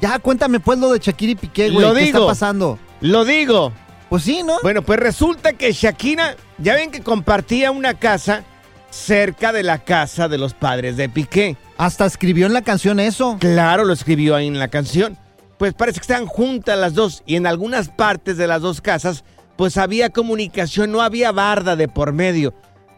[0.00, 1.86] Ya, cuéntame pues lo de Shakira y Piqué, güey.
[1.86, 2.18] Lo ¿Qué digo.
[2.18, 2.78] está pasando?
[3.00, 3.72] Lo digo.
[4.08, 4.56] Pues sí, ¿no?
[4.62, 8.44] Bueno, pues resulta que Shakira, ya ven que compartía una casa
[8.92, 11.56] cerca de la casa de los padres de Piqué.
[11.78, 13.36] Hasta escribió en la canción eso.
[13.40, 15.16] Claro, lo escribió ahí en la canción.
[15.58, 19.24] Pues parece que están juntas las dos y en algunas partes de las dos casas
[19.56, 22.54] pues había comunicación, no había barda de por medio.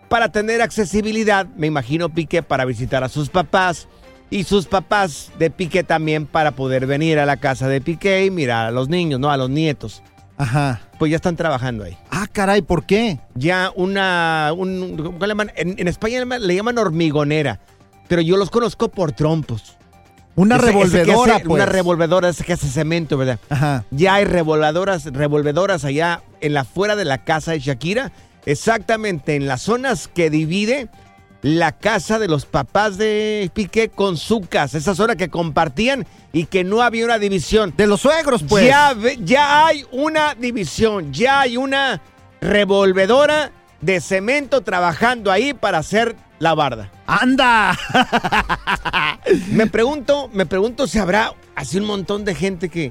[0.09, 3.89] Para tener accesibilidad, me imagino Piqué para visitar a sus papás
[4.31, 8.31] y sus papás de Piqué también para poder venir a la casa de Piqué y
[8.31, 10.03] mirar a los niños, no a los nietos.
[10.37, 10.81] Ajá.
[10.99, 11.97] Pues ya están trabajando ahí.
[12.11, 13.21] Ah, caray, ¿por qué?
[13.35, 15.53] Ya una, un- ¿cómo le llaman?
[15.57, 17.61] En, en España le llaman- hormigonera,
[18.09, 19.77] pero yo los conozco por trompos.
[20.37, 21.55] Una Ese- ese que revolvedora, hace- pues.
[21.63, 23.39] Una revolvedora, esa que hace cemento, ¿verdad?
[23.49, 23.85] Ajá.
[23.93, 28.11] Ya hay revolvedoras, revolvedoras allá en la fuera de la casa de Shakira,
[28.45, 30.89] exactamente en las zonas que divide
[31.45, 36.47] la casa de los papás de Piqué con su casa, esa zona que compartían y
[36.47, 37.75] que no había una división.
[37.77, 38.67] De los suegros, pues.
[38.67, 42.01] Ya, ya hay una división, ya hay una
[42.41, 46.91] revolvedora de cemento trabajando ahí para hacer la barda.
[47.07, 47.79] ¡Anda!
[49.51, 52.91] Me pregunto, me pregunto si habrá así un montón de gente que,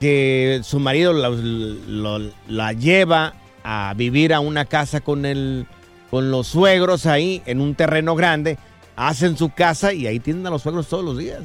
[0.00, 5.66] que su marido la lleva a vivir a una casa con el,
[6.14, 8.56] con los suegros ahí en un terreno grande,
[8.94, 11.40] hacen su casa y ahí tienen a los suegros todos los días.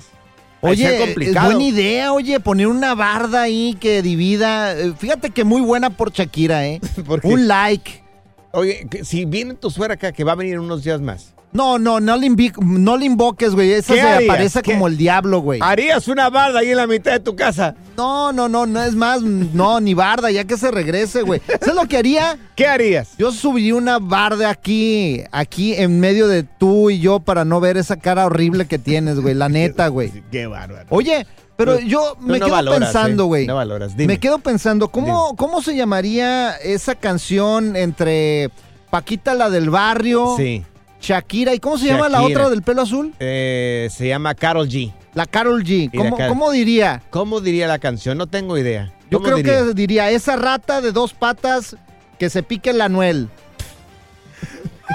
[0.61, 4.77] Oye, es buena idea, oye, poner una barda ahí que divida.
[4.77, 6.79] Eh, Fíjate que muy buena por Shakira, ¿eh?
[7.07, 7.25] ¿Por?
[7.25, 8.03] Un like.
[8.51, 11.33] Oye, si viene tu suegra acá, que va a venir en unos días más.
[11.51, 13.71] No, no, no le, invi- no le invoques, güey.
[13.71, 14.29] Esa ¿Qué se harías?
[14.29, 14.73] aparece ¿Qué?
[14.73, 15.59] como el diablo, güey.
[15.63, 17.75] ¿Harías una barda ahí en la mitad de tu casa?
[17.97, 21.41] No, no, no, no es más, no, ni barda, ya que se regrese, güey.
[21.59, 22.37] ¿Sabes lo que haría?
[22.55, 23.09] ¿Qué harías?
[23.17, 27.77] Yo subiría una barda aquí, aquí en medio de tú y yo para no ver
[27.77, 29.33] esa cara horrible que tienes, güey.
[29.33, 30.11] La neta, güey.
[30.31, 30.85] Qué bárbaro.
[30.89, 31.25] Oye,
[31.57, 33.27] pero Tú- yo me no quedo valoras, pensando, ¿eh?
[33.27, 33.47] güey.
[33.47, 34.13] No valoras, dime.
[34.13, 38.51] Me quedo pensando, ¿cómo, ¿cómo se llamaría esa canción entre
[38.91, 40.63] Paquita la del barrio, Sí.
[41.01, 42.39] Shakira y cómo se llama la Shakira.
[42.39, 43.13] otra del pelo azul?
[43.19, 44.91] Eh, se llama Carol G.
[45.13, 45.89] La Carol G.
[46.27, 47.01] ¿Cómo, diría?
[47.09, 48.17] ¿Cómo diría la canción?
[48.17, 48.93] No tengo idea.
[49.09, 49.59] Yo ¿Cómo creo diría?
[49.65, 51.75] que diría esa rata de dos patas
[52.19, 53.29] que se pique la Anuel.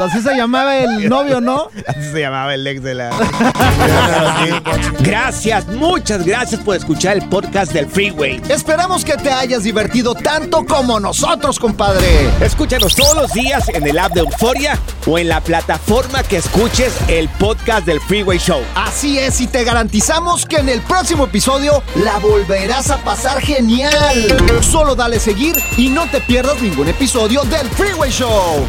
[0.01, 1.69] Así se llamaba el novio, ¿no?
[1.87, 3.11] Así se llamaba el ex de la.
[5.01, 8.43] gracias, muchas gracias por escuchar el podcast del Freeway.
[8.49, 12.29] Esperamos que te hayas divertido tanto como nosotros, compadre.
[12.41, 16.93] Escúchanos todos los días en el app de Euforia o en la plataforma que escuches
[17.09, 18.63] el podcast del Freeway Show.
[18.75, 23.93] Así es, y te garantizamos que en el próximo episodio la volverás a pasar genial.
[24.61, 28.65] Solo dale seguir y no te pierdas ningún episodio del Freeway Show.